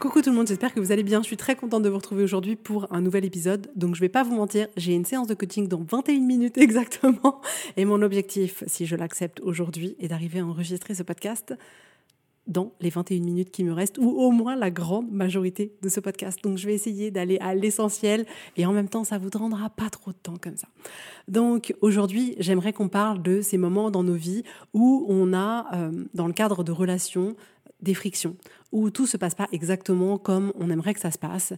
Coucou 0.00 0.22
tout 0.22 0.30
le 0.30 0.36
monde, 0.36 0.46
j'espère 0.46 0.72
que 0.72 0.78
vous 0.78 0.92
allez 0.92 1.02
bien. 1.02 1.22
Je 1.22 1.26
suis 1.26 1.36
très 1.36 1.56
contente 1.56 1.82
de 1.82 1.88
vous 1.88 1.96
retrouver 1.96 2.22
aujourd'hui 2.22 2.54
pour 2.54 2.86
un 2.92 3.00
nouvel 3.00 3.24
épisode. 3.24 3.68
Donc 3.74 3.96
je 3.96 4.00
vais 4.00 4.08
pas 4.08 4.22
vous 4.22 4.36
mentir, 4.36 4.68
j'ai 4.76 4.94
une 4.94 5.04
séance 5.04 5.26
de 5.26 5.34
coaching 5.34 5.66
dans 5.66 5.82
21 5.82 6.20
minutes 6.20 6.56
exactement. 6.58 7.40
Et 7.76 7.84
mon 7.84 8.00
objectif, 8.02 8.62
si 8.68 8.86
je 8.86 8.94
l'accepte 8.94 9.40
aujourd'hui, 9.40 9.96
est 9.98 10.06
d'arriver 10.06 10.38
à 10.38 10.46
enregistrer 10.46 10.94
ce 10.94 11.02
podcast 11.02 11.56
dans 12.46 12.72
les 12.80 12.90
21 12.90 13.18
minutes 13.18 13.50
qui 13.50 13.64
me 13.64 13.72
restent, 13.72 13.98
ou 13.98 14.08
au 14.08 14.30
moins 14.30 14.54
la 14.54 14.70
grande 14.70 15.10
majorité 15.10 15.74
de 15.82 15.88
ce 15.88 15.98
podcast. 15.98 16.38
Donc 16.44 16.58
je 16.58 16.66
vais 16.68 16.74
essayer 16.74 17.10
d'aller 17.10 17.38
à 17.40 17.56
l'essentiel 17.56 18.24
et 18.56 18.66
en 18.66 18.72
même 18.72 18.88
temps, 18.88 19.02
ça 19.02 19.18
vous 19.18 19.30
rendra 19.34 19.68
pas 19.68 19.90
trop 19.90 20.12
de 20.12 20.16
temps 20.16 20.36
comme 20.40 20.56
ça. 20.56 20.68
Donc 21.26 21.74
aujourd'hui, 21.80 22.36
j'aimerais 22.38 22.72
qu'on 22.72 22.88
parle 22.88 23.20
de 23.20 23.40
ces 23.40 23.58
moments 23.58 23.90
dans 23.90 24.04
nos 24.04 24.14
vies 24.14 24.44
où 24.74 25.06
on 25.08 25.34
a, 25.34 25.66
euh, 25.74 26.04
dans 26.14 26.28
le 26.28 26.32
cadre 26.32 26.62
de 26.62 26.70
relations, 26.70 27.34
des 27.82 27.94
frictions, 27.94 28.36
où 28.72 28.90
tout 28.90 29.06
se 29.06 29.16
passe 29.16 29.34
pas 29.34 29.48
exactement 29.52 30.18
comme 30.18 30.52
on 30.58 30.70
aimerait 30.70 30.94
que 30.94 31.00
ça 31.00 31.10
se 31.10 31.18
passe. 31.18 31.54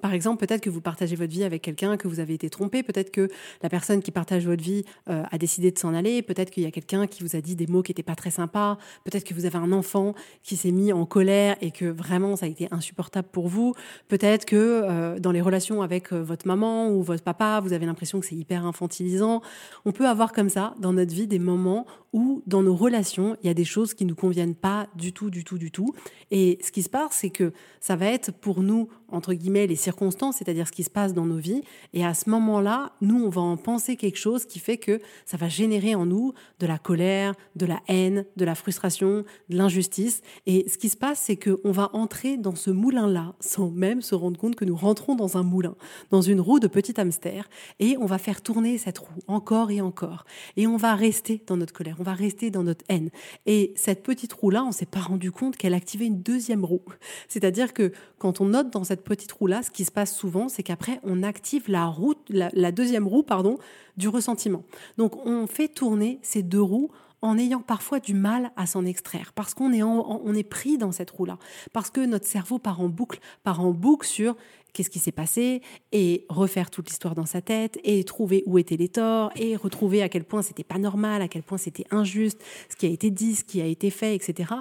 Par 0.00 0.12
exemple, 0.12 0.46
peut-être 0.46 0.60
que 0.60 0.70
vous 0.70 0.80
partagez 0.80 1.16
votre 1.16 1.32
vie 1.32 1.42
avec 1.42 1.62
quelqu'un, 1.62 1.96
que 1.96 2.06
vous 2.06 2.20
avez 2.20 2.34
été 2.34 2.48
trompé, 2.50 2.82
peut-être 2.82 3.10
que 3.10 3.28
la 3.62 3.68
personne 3.68 4.00
qui 4.00 4.12
partage 4.12 4.46
votre 4.46 4.62
vie 4.62 4.84
euh, 5.08 5.24
a 5.30 5.38
décidé 5.38 5.72
de 5.72 5.78
s'en 5.78 5.92
aller, 5.92 6.22
peut-être 6.22 6.50
qu'il 6.50 6.62
y 6.62 6.66
a 6.66 6.70
quelqu'un 6.70 7.06
qui 7.06 7.22
vous 7.22 7.34
a 7.34 7.40
dit 7.40 7.56
des 7.56 7.66
mots 7.66 7.82
qui 7.82 7.90
n'étaient 7.90 8.04
pas 8.04 8.14
très 8.14 8.30
sympas, 8.30 8.78
peut-être 9.04 9.24
que 9.24 9.34
vous 9.34 9.44
avez 9.44 9.58
un 9.58 9.72
enfant 9.72 10.14
qui 10.42 10.56
s'est 10.56 10.70
mis 10.70 10.92
en 10.92 11.04
colère 11.04 11.56
et 11.60 11.72
que 11.72 11.86
vraiment 11.86 12.36
ça 12.36 12.46
a 12.46 12.48
été 12.48 12.68
insupportable 12.70 13.28
pour 13.32 13.48
vous, 13.48 13.74
peut-être 14.06 14.44
que 14.44 14.56
euh, 14.56 15.18
dans 15.18 15.32
les 15.32 15.40
relations 15.40 15.82
avec 15.82 16.12
euh, 16.12 16.22
votre 16.22 16.46
maman 16.46 16.90
ou 16.90 17.02
votre 17.02 17.24
papa, 17.24 17.60
vous 17.60 17.72
avez 17.72 17.86
l'impression 17.86 18.20
que 18.20 18.26
c'est 18.26 18.36
hyper 18.36 18.66
infantilisant. 18.66 19.42
On 19.84 19.92
peut 19.92 20.06
avoir 20.06 20.32
comme 20.32 20.48
ça 20.48 20.74
dans 20.78 20.92
notre 20.92 21.12
vie 21.12 21.26
des 21.26 21.40
moments 21.40 21.86
où 22.12 22.42
dans 22.46 22.62
nos 22.62 22.74
relations, 22.74 23.36
il 23.42 23.48
y 23.48 23.50
a 23.50 23.54
des 23.54 23.64
choses 23.64 23.94
qui 23.94 24.04
nous 24.04 24.14
conviennent 24.14 24.54
pas 24.54 24.86
du 24.94 25.12
tout, 25.12 25.30
du 25.30 25.44
tout, 25.44 25.58
du 25.58 25.70
tout. 25.70 25.94
Et 26.30 26.47
ce 26.62 26.72
qui 26.72 26.82
se 26.82 26.88
passe, 26.88 27.12
c'est 27.12 27.30
que 27.30 27.52
ça 27.80 27.96
va 27.96 28.06
être 28.06 28.32
pour 28.32 28.62
nous 28.62 28.88
entre 29.10 29.32
guillemets, 29.32 29.66
les 29.66 29.76
circonstances, 29.76 30.36
c'est-à-dire 30.36 30.66
ce 30.66 30.72
qui 30.72 30.84
se 30.84 30.90
passe 30.90 31.14
dans 31.14 31.24
nos 31.24 31.38
vies. 31.38 31.62
Et 31.94 32.04
à 32.04 32.12
ce 32.14 32.28
moment-là, 32.28 32.92
nous, 33.00 33.24
on 33.24 33.28
va 33.30 33.40
en 33.40 33.56
penser 33.56 33.96
quelque 33.96 34.18
chose 34.18 34.44
qui 34.44 34.58
fait 34.58 34.76
que 34.76 35.00
ça 35.24 35.36
va 35.36 35.48
générer 35.48 35.94
en 35.94 36.04
nous 36.04 36.34
de 36.60 36.66
la 36.66 36.78
colère, 36.78 37.34
de 37.56 37.64
la 37.64 37.80
haine, 37.88 38.26
de 38.36 38.44
la 38.44 38.54
frustration, 38.54 39.24
de 39.48 39.56
l'injustice. 39.56 40.20
Et 40.46 40.68
ce 40.68 40.76
qui 40.76 40.90
se 40.90 40.96
passe, 40.96 41.20
c'est 41.20 41.36
qu'on 41.36 41.72
va 41.72 41.90
entrer 41.94 42.36
dans 42.36 42.54
ce 42.54 42.70
moulin-là 42.70 43.34
sans 43.40 43.70
même 43.70 44.02
se 44.02 44.14
rendre 44.14 44.38
compte 44.38 44.56
que 44.56 44.66
nous 44.66 44.76
rentrons 44.76 45.14
dans 45.14 45.38
un 45.38 45.42
moulin, 45.42 45.74
dans 46.10 46.22
une 46.22 46.40
roue 46.40 46.60
de 46.60 46.66
petit 46.66 47.00
hamster. 47.00 47.48
Et 47.80 47.96
on 47.98 48.06
va 48.06 48.18
faire 48.18 48.42
tourner 48.42 48.76
cette 48.76 48.98
roue 48.98 49.08
encore 49.26 49.70
et 49.70 49.80
encore. 49.80 50.24
Et 50.56 50.66
on 50.66 50.76
va 50.76 50.94
rester 50.94 51.42
dans 51.46 51.56
notre 51.56 51.72
colère, 51.72 51.96
on 51.98 52.04
va 52.04 52.14
rester 52.14 52.50
dans 52.50 52.62
notre 52.62 52.84
haine. 52.88 53.10
Et 53.46 53.72
cette 53.74 54.02
petite 54.02 54.34
roue-là, 54.34 54.64
on 54.64 54.72
s'est 54.72 54.86
pas 54.86 55.00
rendu 55.00 55.32
compte 55.32 55.56
qu'elle 55.56 55.74
activait 55.74 56.06
une 56.06 56.20
deuxième 56.20 56.37
roue. 56.64 56.82
C'est-à-dire 57.28 57.72
que 57.72 57.92
quand 58.18 58.40
on 58.40 58.46
note 58.46 58.70
dans 58.70 58.84
cette 58.84 59.04
petite 59.04 59.32
roue-là, 59.32 59.62
ce 59.62 59.70
qui 59.70 59.84
se 59.84 59.90
passe 59.90 60.14
souvent, 60.14 60.48
c'est 60.48 60.62
qu'après, 60.62 61.00
on 61.02 61.22
active 61.22 61.64
la, 61.68 61.86
roue, 61.86 62.14
la, 62.28 62.72
deuxième 62.72 63.06
roue 63.06 63.22
pardon, 63.22 63.58
du 63.96 64.08
ressentiment. 64.08 64.64
Donc, 64.96 65.16
on 65.26 65.46
fait 65.46 65.68
tourner 65.68 66.18
ces 66.22 66.42
deux 66.42 66.62
roues 66.62 66.90
en 67.20 67.36
ayant 67.36 67.60
parfois 67.60 67.98
du 67.98 68.14
mal 68.14 68.52
à 68.56 68.66
s'en 68.66 68.84
extraire, 68.84 69.32
parce 69.34 69.52
qu'on 69.52 69.72
est, 69.72 69.82
on 69.82 70.34
est 70.34 70.44
pris 70.44 70.78
dans 70.78 70.92
cette 70.92 71.10
roue-là, 71.10 71.38
parce 71.72 71.90
que 71.90 72.04
notre 72.06 72.26
cerveau 72.26 72.60
part 72.60 72.80
en 72.80 72.88
boucle, 72.88 73.18
part 73.42 73.60
en 73.60 73.72
boucle 73.72 74.06
sur 74.06 74.36
qu'est-ce 74.72 74.90
qui 74.90 74.98
s'est 74.98 75.12
passé, 75.12 75.62
et 75.92 76.24
refaire 76.28 76.70
toute 76.70 76.88
l'histoire 76.88 77.14
dans 77.14 77.26
sa 77.26 77.40
tête, 77.40 77.78
et 77.82 78.04
trouver 78.04 78.44
où 78.46 78.58
étaient 78.58 78.76
les 78.76 78.88
torts, 78.88 79.32
et 79.34 79.56
retrouver 79.56 80.02
à 80.02 80.08
quel 80.08 80.24
point 80.24 80.42
c'était 80.42 80.64
pas 80.64 80.78
normal, 80.78 81.22
à 81.22 81.28
quel 81.28 81.42
point 81.42 81.58
c'était 81.58 81.86
injuste, 81.90 82.40
ce 82.68 82.76
qui 82.76 82.86
a 82.86 82.90
été 82.90 83.10
dit, 83.10 83.34
ce 83.34 83.44
qui 83.44 83.60
a 83.60 83.66
été 83.66 83.90
fait, 83.90 84.14
etc. 84.14 84.52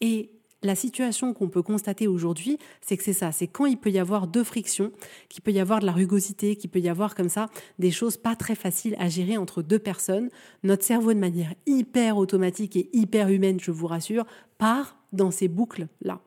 Et 0.00 0.30
la 0.62 0.74
situation 0.74 1.34
qu'on 1.34 1.48
peut 1.48 1.62
constater 1.62 2.06
aujourd'hui, 2.06 2.58
c'est 2.80 2.96
que 2.96 3.02
c'est 3.02 3.12
ça, 3.12 3.32
c'est 3.32 3.46
quand 3.46 3.66
il 3.66 3.76
peut 3.76 3.90
y 3.90 3.98
avoir 3.98 4.26
deux 4.26 4.44
frictions, 4.44 4.92
qu'il 5.28 5.42
peut 5.42 5.52
y 5.52 5.60
avoir 5.60 5.80
de 5.80 5.86
la 5.86 5.92
rugosité, 5.92 6.56
qu'il 6.56 6.70
peut 6.70 6.80
y 6.80 6.88
avoir 6.88 7.14
comme 7.14 7.28
ça 7.28 7.48
des 7.78 7.90
choses 7.90 8.16
pas 8.16 8.36
très 8.36 8.54
faciles 8.54 8.96
à 8.98 9.08
gérer 9.08 9.36
entre 9.36 9.62
deux 9.62 9.78
personnes, 9.78 10.30
notre 10.62 10.84
cerveau 10.84 11.12
de 11.12 11.18
manière 11.18 11.54
hyper 11.66 12.16
automatique 12.16 12.76
et 12.76 12.88
hyper 12.92 13.28
humaine, 13.28 13.60
je 13.60 13.70
vous 13.70 13.86
rassure, 13.86 14.26
part 14.58 14.96
dans 15.12 15.30
ces 15.30 15.48
boucles-là. 15.48 16.20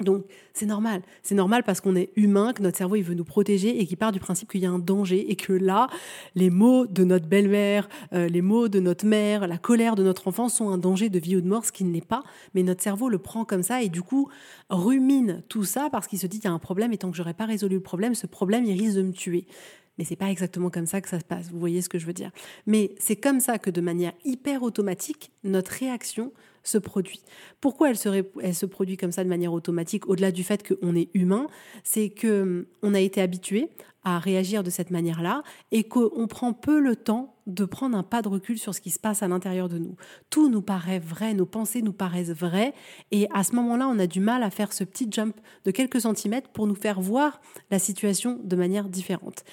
Donc 0.00 0.26
c'est 0.52 0.66
normal, 0.66 1.02
c'est 1.22 1.34
normal 1.34 1.62
parce 1.64 1.80
qu'on 1.80 1.96
est 1.96 2.10
humain, 2.16 2.52
que 2.52 2.62
notre 2.62 2.76
cerveau 2.76 2.96
il 2.96 3.02
veut 3.02 3.14
nous 3.14 3.24
protéger 3.24 3.80
et 3.80 3.86
qu'il 3.86 3.96
part 3.96 4.12
du 4.12 4.20
principe 4.20 4.50
qu'il 4.50 4.60
y 4.60 4.66
a 4.66 4.70
un 4.70 4.78
danger 4.78 5.30
et 5.30 5.36
que 5.36 5.54
là, 5.54 5.88
les 6.34 6.50
mots 6.50 6.86
de 6.86 7.02
notre 7.04 7.26
belle-mère, 7.26 7.88
euh, 8.12 8.28
les 8.28 8.42
mots 8.42 8.68
de 8.68 8.78
notre 8.78 9.06
mère, 9.06 9.46
la 9.46 9.56
colère 9.56 9.94
de 9.94 10.02
notre 10.02 10.28
enfant 10.28 10.48
sont 10.50 10.68
un 10.68 10.78
danger 10.78 11.08
de 11.08 11.18
vie 11.18 11.36
ou 11.36 11.40
de 11.40 11.48
mort, 11.48 11.64
ce 11.64 11.72
qui 11.72 11.84
ne 11.84 11.92
l'est 11.92 12.04
pas. 12.04 12.24
Mais 12.54 12.62
notre 12.62 12.82
cerveau 12.82 13.08
le 13.08 13.18
prend 13.18 13.46
comme 13.46 13.62
ça 13.62 13.82
et 13.82 13.88
du 13.88 14.02
coup 14.02 14.28
rumine 14.68 15.42
tout 15.48 15.64
ça 15.64 15.88
parce 15.90 16.06
qu'il 16.06 16.18
se 16.18 16.26
dit 16.26 16.40
qu'il 16.40 16.48
y 16.48 16.52
a 16.52 16.54
un 16.54 16.58
problème 16.58 16.92
et 16.92 16.98
tant 16.98 17.10
que 17.10 17.16
j'aurais 17.16 17.34
pas 17.34 17.46
résolu 17.46 17.76
le 17.76 17.82
problème, 17.82 18.14
ce 18.14 18.26
problème 18.26 18.64
il 18.64 18.78
risque 18.78 18.96
de 18.96 19.02
me 19.02 19.12
tuer. 19.12 19.46
Mais 19.98 20.04
c'est 20.04 20.16
pas 20.16 20.30
exactement 20.30 20.70
comme 20.70 20.86
ça 20.86 21.00
que 21.00 21.08
ça 21.08 21.18
se 21.18 21.24
passe. 21.24 21.50
Vous 21.50 21.58
voyez 21.58 21.82
ce 21.82 21.88
que 21.88 21.98
je 21.98 22.06
veux 22.06 22.12
dire 22.12 22.30
Mais 22.66 22.94
c'est 22.98 23.16
comme 23.16 23.40
ça 23.40 23.58
que 23.58 23.70
de 23.70 23.80
manière 23.80 24.12
hyper 24.24 24.62
automatique, 24.62 25.30
notre 25.44 25.72
réaction 25.72 26.32
se 26.62 26.78
produit. 26.78 27.22
Pourquoi 27.60 27.90
elle 27.90 27.96
se, 27.96 28.66
produit 28.66 28.96
comme 28.96 29.12
ça 29.12 29.24
de 29.24 29.28
manière 29.28 29.52
automatique, 29.52 30.08
au-delà 30.08 30.32
du 30.32 30.42
fait 30.42 30.66
qu'on 30.66 30.94
est 30.94 31.08
humain 31.14 31.46
C'est 31.84 32.10
que 32.10 32.68
on 32.82 32.94
a 32.94 33.00
été 33.00 33.20
habitué 33.20 33.70
à 34.02 34.18
réagir 34.20 34.62
de 34.62 34.70
cette 34.70 34.90
manière-là 34.90 35.42
et 35.72 35.84
qu'on 35.84 36.28
prend 36.28 36.52
peu 36.52 36.78
le 36.78 36.94
temps 36.94 37.34
de 37.48 37.64
prendre 37.64 37.96
un 37.96 38.04
pas 38.04 38.22
de 38.22 38.28
recul 38.28 38.56
sur 38.56 38.72
ce 38.72 38.80
qui 38.80 38.90
se 38.90 39.00
passe 39.00 39.24
à 39.24 39.28
l'intérieur 39.28 39.68
de 39.68 39.78
nous. 39.78 39.96
Tout 40.30 40.48
nous 40.48 40.62
paraît 40.62 41.00
vrai, 41.00 41.34
nos 41.34 41.46
pensées 41.46 41.82
nous 41.82 41.92
paraissent 41.92 42.30
vraies 42.30 42.72
et 43.10 43.26
à 43.34 43.42
ce 43.42 43.56
moment-là, 43.56 43.88
on 43.88 43.98
a 43.98 44.06
du 44.06 44.20
mal 44.20 44.44
à 44.44 44.50
faire 44.50 44.72
ce 44.72 44.84
petit 44.84 45.08
jump 45.10 45.36
de 45.64 45.70
quelques 45.72 46.02
centimètres 46.02 46.50
pour 46.50 46.68
nous 46.68 46.76
faire 46.76 47.00
voir 47.00 47.40
la 47.72 47.80
situation 47.80 48.38
de 48.44 48.54
manière 48.54 48.88
différente. 48.88 49.44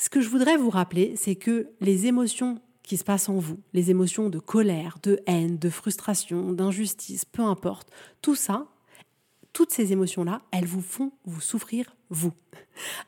Ce 0.00 0.08
que 0.08 0.22
je 0.22 0.30
voudrais 0.30 0.56
vous 0.56 0.70
rappeler, 0.70 1.12
c'est 1.14 1.34
que 1.34 1.68
les 1.82 2.06
émotions 2.06 2.58
qui 2.82 2.96
se 2.96 3.04
passent 3.04 3.28
en 3.28 3.36
vous, 3.36 3.58
les 3.74 3.90
émotions 3.90 4.30
de 4.30 4.38
colère, 4.38 4.96
de 5.02 5.20
haine, 5.26 5.58
de 5.58 5.68
frustration, 5.68 6.54
d'injustice, 6.54 7.26
peu 7.26 7.42
importe, 7.42 7.90
tout 8.22 8.34
ça, 8.34 8.66
toutes 9.52 9.72
ces 9.72 9.92
émotions-là, 9.92 10.40
elles 10.52 10.64
vous 10.64 10.80
font 10.80 11.12
vous 11.26 11.42
souffrir 11.42 11.94
vous. 12.08 12.32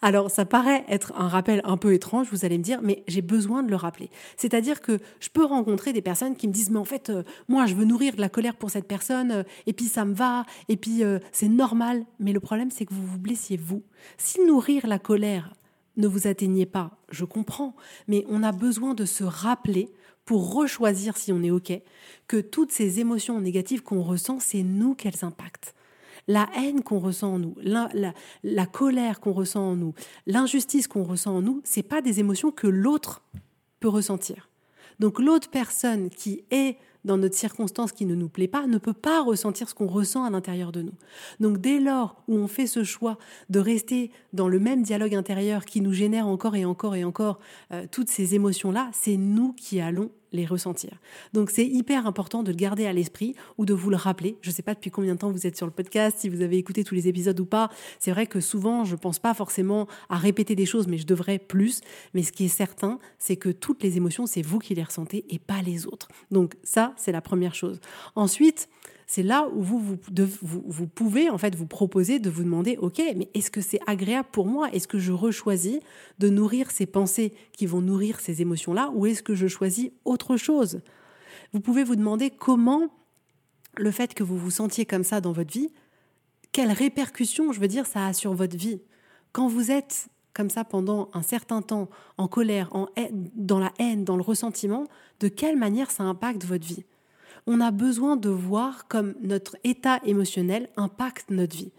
Alors 0.02 0.30
ça 0.30 0.44
paraît 0.44 0.84
être 0.86 1.14
un 1.16 1.28
rappel 1.28 1.62
un 1.64 1.78
peu 1.78 1.94
étrange, 1.94 2.28
vous 2.30 2.44
allez 2.44 2.58
me 2.58 2.62
dire, 2.62 2.82
mais 2.82 3.04
j'ai 3.08 3.22
besoin 3.22 3.62
de 3.62 3.70
le 3.70 3.76
rappeler. 3.76 4.10
C'est-à-dire 4.36 4.82
que 4.82 4.98
je 5.18 5.30
peux 5.30 5.46
rencontrer 5.46 5.94
des 5.94 6.02
personnes 6.02 6.36
qui 6.36 6.46
me 6.46 6.52
disent, 6.52 6.68
mais 6.68 6.78
en 6.78 6.84
fait, 6.84 7.08
euh, 7.08 7.22
moi, 7.48 7.64
je 7.64 7.74
veux 7.74 7.86
nourrir 7.86 8.16
de 8.16 8.20
la 8.20 8.28
colère 8.28 8.56
pour 8.56 8.68
cette 8.68 8.86
personne, 8.86 9.32
euh, 9.32 9.42
et 9.66 9.72
puis 9.72 9.86
ça 9.86 10.04
me 10.04 10.12
va, 10.12 10.44
et 10.68 10.76
puis 10.76 11.04
euh, 11.04 11.20
c'est 11.32 11.48
normal. 11.48 12.04
Mais 12.20 12.34
le 12.34 12.40
problème, 12.40 12.70
c'est 12.70 12.84
que 12.84 12.92
vous 12.92 13.06
vous 13.06 13.18
blessiez 13.18 13.56
vous. 13.56 13.82
Si 14.18 14.44
nourrir 14.44 14.86
la 14.86 14.98
colère 14.98 15.54
ne 15.96 16.06
vous 16.06 16.26
atteignez 16.26 16.66
pas, 16.66 16.98
je 17.10 17.24
comprends, 17.24 17.76
mais 18.08 18.24
on 18.28 18.42
a 18.42 18.52
besoin 18.52 18.94
de 18.94 19.04
se 19.04 19.24
rappeler 19.24 19.90
pour 20.24 20.54
rechoisir 20.54 21.16
si 21.16 21.32
on 21.32 21.42
est 21.42 21.50
OK, 21.50 21.72
que 22.28 22.40
toutes 22.40 22.72
ces 22.72 23.00
émotions 23.00 23.40
négatives 23.40 23.82
qu'on 23.82 24.02
ressent, 24.02 24.38
c'est 24.40 24.62
nous 24.62 24.94
qu'elles 24.94 25.24
impactent. 25.24 25.74
La 26.28 26.48
haine 26.56 26.82
qu'on 26.82 27.00
ressent 27.00 27.34
en 27.34 27.38
nous, 27.40 27.56
la, 27.62 28.66
colère 28.66 29.20
qu'on 29.20 29.32
ressent 29.32 29.70
en 29.70 29.76
nous, 29.76 29.94
l'injustice 30.26 30.86
qu'on 30.86 31.02
ressent 31.02 31.36
en 31.36 31.42
nous, 31.42 31.60
c'est 31.64 31.82
pas 31.82 32.00
des 32.00 32.20
émotions 32.20 32.52
que 32.52 32.68
l'autre 32.68 33.22
peut 33.80 33.88
ressentir. 33.88 34.48
Donc 35.00 35.18
l'autre 35.18 35.50
personne 35.50 36.10
qui 36.10 36.44
est 36.52 36.76
dans 37.04 37.16
notre 37.16 37.36
circonstance 37.36 37.92
qui 37.92 38.06
ne 38.06 38.14
nous 38.14 38.28
plaît 38.28 38.48
pas 38.48 38.66
ne 38.66 38.78
peut 38.78 38.92
pas 38.92 39.22
ressentir 39.22 39.68
ce 39.68 39.74
qu'on 39.74 39.86
ressent 39.86 40.24
à 40.24 40.30
l'intérieur 40.30 40.72
de 40.72 40.82
nous. 40.82 40.94
Donc 41.40 41.58
dès 41.58 41.80
lors 41.80 42.22
où 42.28 42.36
on 42.36 42.48
fait 42.48 42.66
ce 42.66 42.84
choix 42.84 43.18
de 43.50 43.58
rester 43.58 44.10
dans 44.32 44.48
le 44.48 44.58
même 44.58 44.82
dialogue 44.82 45.14
intérieur 45.14 45.64
qui 45.64 45.80
nous 45.80 45.92
génère 45.92 46.26
encore 46.26 46.56
et 46.56 46.64
encore 46.64 46.94
et 46.94 47.04
encore 47.04 47.38
euh, 47.72 47.86
toutes 47.90 48.08
ces 48.08 48.34
émotions-là, 48.34 48.90
c'est 48.92 49.16
nous 49.16 49.52
qui 49.52 49.80
allons 49.80 50.10
les 50.32 50.46
ressentir. 50.46 50.90
Donc 51.32 51.50
c'est 51.50 51.66
hyper 51.66 52.06
important 52.06 52.42
de 52.42 52.50
le 52.50 52.56
garder 52.56 52.86
à 52.86 52.92
l'esprit 52.92 53.34
ou 53.58 53.64
de 53.64 53.74
vous 53.74 53.90
le 53.90 53.96
rappeler. 53.96 54.36
Je 54.40 54.50
ne 54.50 54.54
sais 54.54 54.62
pas 54.62 54.74
depuis 54.74 54.90
combien 54.90 55.14
de 55.14 55.18
temps 55.18 55.30
vous 55.30 55.46
êtes 55.46 55.56
sur 55.56 55.66
le 55.66 55.72
podcast, 55.72 56.18
si 56.20 56.28
vous 56.28 56.42
avez 56.42 56.56
écouté 56.56 56.84
tous 56.84 56.94
les 56.94 57.08
épisodes 57.08 57.38
ou 57.40 57.46
pas. 57.46 57.70
C'est 57.98 58.10
vrai 58.10 58.26
que 58.26 58.40
souvent, 58.40 58.84
je 58.84 58.92
ne 58.92 58.98
pense 58.98 59.18
pas 59.18 59.34
forcément 59.34 59.86
à 60.08 60.16
répéter 60.16 60.54
des 60.54 60.66
choses, 60.66 60.86
mais 60.86 60.98
je 60.98 61.06
devrais 61.06 61.38
plus. 61.38 61.80
Mais 62.14 62.22
ce 62.22 62.32
qui 62.32 62.46
est 62.46 62.48
certain, 62.48 62.98
c'est 63.18 63.36
que 63.36 63.48
toutes 63.48 63.82
les 63.82 63.96
émotions, 63.96 64.26
c'est 64.26 64.42
vous 64.42 64.58
qui 64.58 64.74
les 64.74 64.82
ressentez 64.82 65.24
et 65.28 65.38
pas 65.38 65.62
les 65.62 65.86
autres. 65.86 66.08
Donc 66.30 66.56
ça, 66.62 66.94
c'est 66.96 67.12
la 67.12 67.20
première 67.20 67.54
chose. 67.54 67.80
Ensuite, 68.14 68.68
c'est 69.14 69.22
là 69.22 69.46
où 69.54 69.60
vous, 69.60 69.98
vous, 70.40 70.86
pouvez 70.86 71.28
en 71.28 71.36
fait 71.36 71.54
vous 71.54 71.66
proposer 71.66 72.18
de 72.18 72.30
vous 72.30 72.44
demander, 72.44 72.78
ok, 72.78 73.02
mais 73.14 73.28
est-ce 73.34 73.50
que 73.50 73.60
c'est 73.60 73.80
agréable 73.86 74.30
pour 74.32 74.46
moi? 74.46 74.70
Est-ce 74.72 74.88
que 74.88 74.98
je 74.98 75.12
rechoisis 75.12 75.80
de 76.18 76.30
nourrir 76.30 76.70
ces 76.70 76.86
pensées 76.86 77.34
qui 77.52 77.66
vont 77.66 77.82
nourrir 77.82 78.20
ces 78.20 78.40
émotions-là 78.40 78.90
ou 78.94 79.04
est-ce 79.04 79.22
que 79.22 79.34
je 79.34 79.48
choisis 79.48 79.90
autre 80.06 80.38
chose? 80.38 80.80
Vous 81.52 81.60
pouvez 81.60 81.84
vous 81.84 81.94
demander 81.94 82.30
comment 82.30 82.88
le 83.76 83.90
fait 83.90 84.14
que 84.14 84.22
vous 84.22 84.38
vous 84.38 84.50
sentiez 84.50 84.86
comme 84.86 85.04
ça 85.04 85.20
dans 85.20 85.32
votre 85.32 85.52
vie, 85.52 85.68
quelles 86.52 86.72
répercussions, 86.72 87.52
je 87.52 87.60
veux 87.60 87.68
dire, 87.68 87.84
ça 87.84 88.06
a 88.06 88.12
sur 88.14 88.32
votre 88.32 88.56
vie? 88.56 88.80
Quand 89.32 89.46
vous 89.46 89.70
êtes 89.70 90.08
comme 90.32 90.48
ça 90.48 90.64
pendant 90.64 91.10
un 91.12 91.20
certain 91.20 91.60
temps 91.60 91.90
en 92.16 92.28
colère, 92.28 92.70
en 92.74 92.88
dans 93.34 93.58
la 93.58 93.74
haine, 93.78 94.04
dans 94.04 94.16
le 94.16 94.22
ressentiment, 94.22 94.86
de 95.20 95.28
quelle 95.28 95.58
manière 95.58 95.90
ça 95.90 96.02
impacte 96.02 96.46
votre 96.46 96.66
vie? 96.66 96.86
On 97.46 97.60
a 97.60 97.70
besoin 97.70 98.16
de 98.16 98.28
voir 98.28 98.88
comme 98.88 99.14
notre 99.22 99.56
état 99.64 100.00
émotionnel 100.04 100.68
impacte 100.76 101.30
notre 101.30 101.56
vie, 101.56 101.72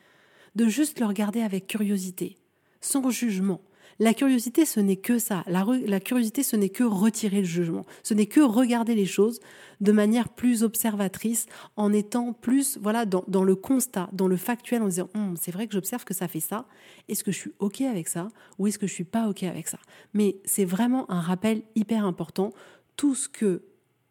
de 0.55 0.67
juste 0.67 0.99
le 0.99 1.05
regarder 1.05 1.41
avec 1.41 1.67
curiosité, 1.67 2.37
sans 2.81 3.09
jugement. 3.09 3.61
La 3.99 4.13
curiosité, 4.13 4.65
ce 4.65 4.79
n'est 4.79 4.97
que 4.97 5.19
ça. 5.19 5.43
La, 5.47 5.99
curiosité, 5.99 6.41
ce 6.43 6.55
n'est 6.55 6.69
que 6.69 6.83
retirer 6.83 7.39
le 7.39 7.47
jugement. 7.47 7.85
Ce 8.01 8.13
n'est 8.13 8.25
que 8.25 8.39
regarder 8.41 8.95
les 8.95 9.05
choses 9.05 9.39
de 9.81 9.91
manière 9.91 10.29
plus 10.29 10.63
observatrice, 10.63 11.45
en 11.75 11.93
étant 11.93 12.33
plus 12.33 12.77
voilà 12.81 13.05
dans, 13.05 13.43
le 13.43 13.55
constat, 13.55 14.09
dans 14.11 14.27
le 14.27 14.37
factuel, 14.37 14.81
en 14.81 14.87
disant 14.87 15.09
hum, 15.13 15.35
c'est 15.39 15.51
vrai 15.51 15.67
que 15.67 15.73
j'observe 15.73 16.05
que 16.05 16.13
ça 16.13 16.27
fait 16.27 16.39
ça. 16.39 16.65
Est-ce 17.07 17.23
que 17.23 17.31
je 17.31 17.37
suis 17.37 17.53
ok 17.59 17.81
avec 17.81 18.07
ça 18.07 18.29
ou 18.57 18.67
est-ce 18.67 18.79
que 18.79 18.87
je 18.87 18.93
suis 18.93 19.03
pas 19.03 19.27
ok 19.29 19.43
avec 19.43 19.67
ça? 19.67 19.79
Mais 20.13 20.37
c'est 20.43 20.65
vraiment 20.65 21.09
un 21.11 21.21
rappel 21.21 21.61
hyper 21.75 22.05
important. 22.05 22.51
Tout 22.95 23.15
ce 23.15 23.29
que 23.29 23.63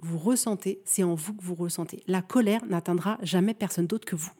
vous 0.02 0.18
ressentez, 0.18 0.80
c'est 0.84 1.02
en 1.02 1.14
vous 1.14 1.34
que 1.34 1.42
vous 1.42 1.54
ressentez. 1.54 2.02
La 2.06 2.22
colère 2.22 2.64
n'atteindra 2.66 3.18
jamais 3.22 3.54
personne 3.54 3.86
d'autre 3.86 4.04
que 4.04 4.16
vous. 4.16 4.32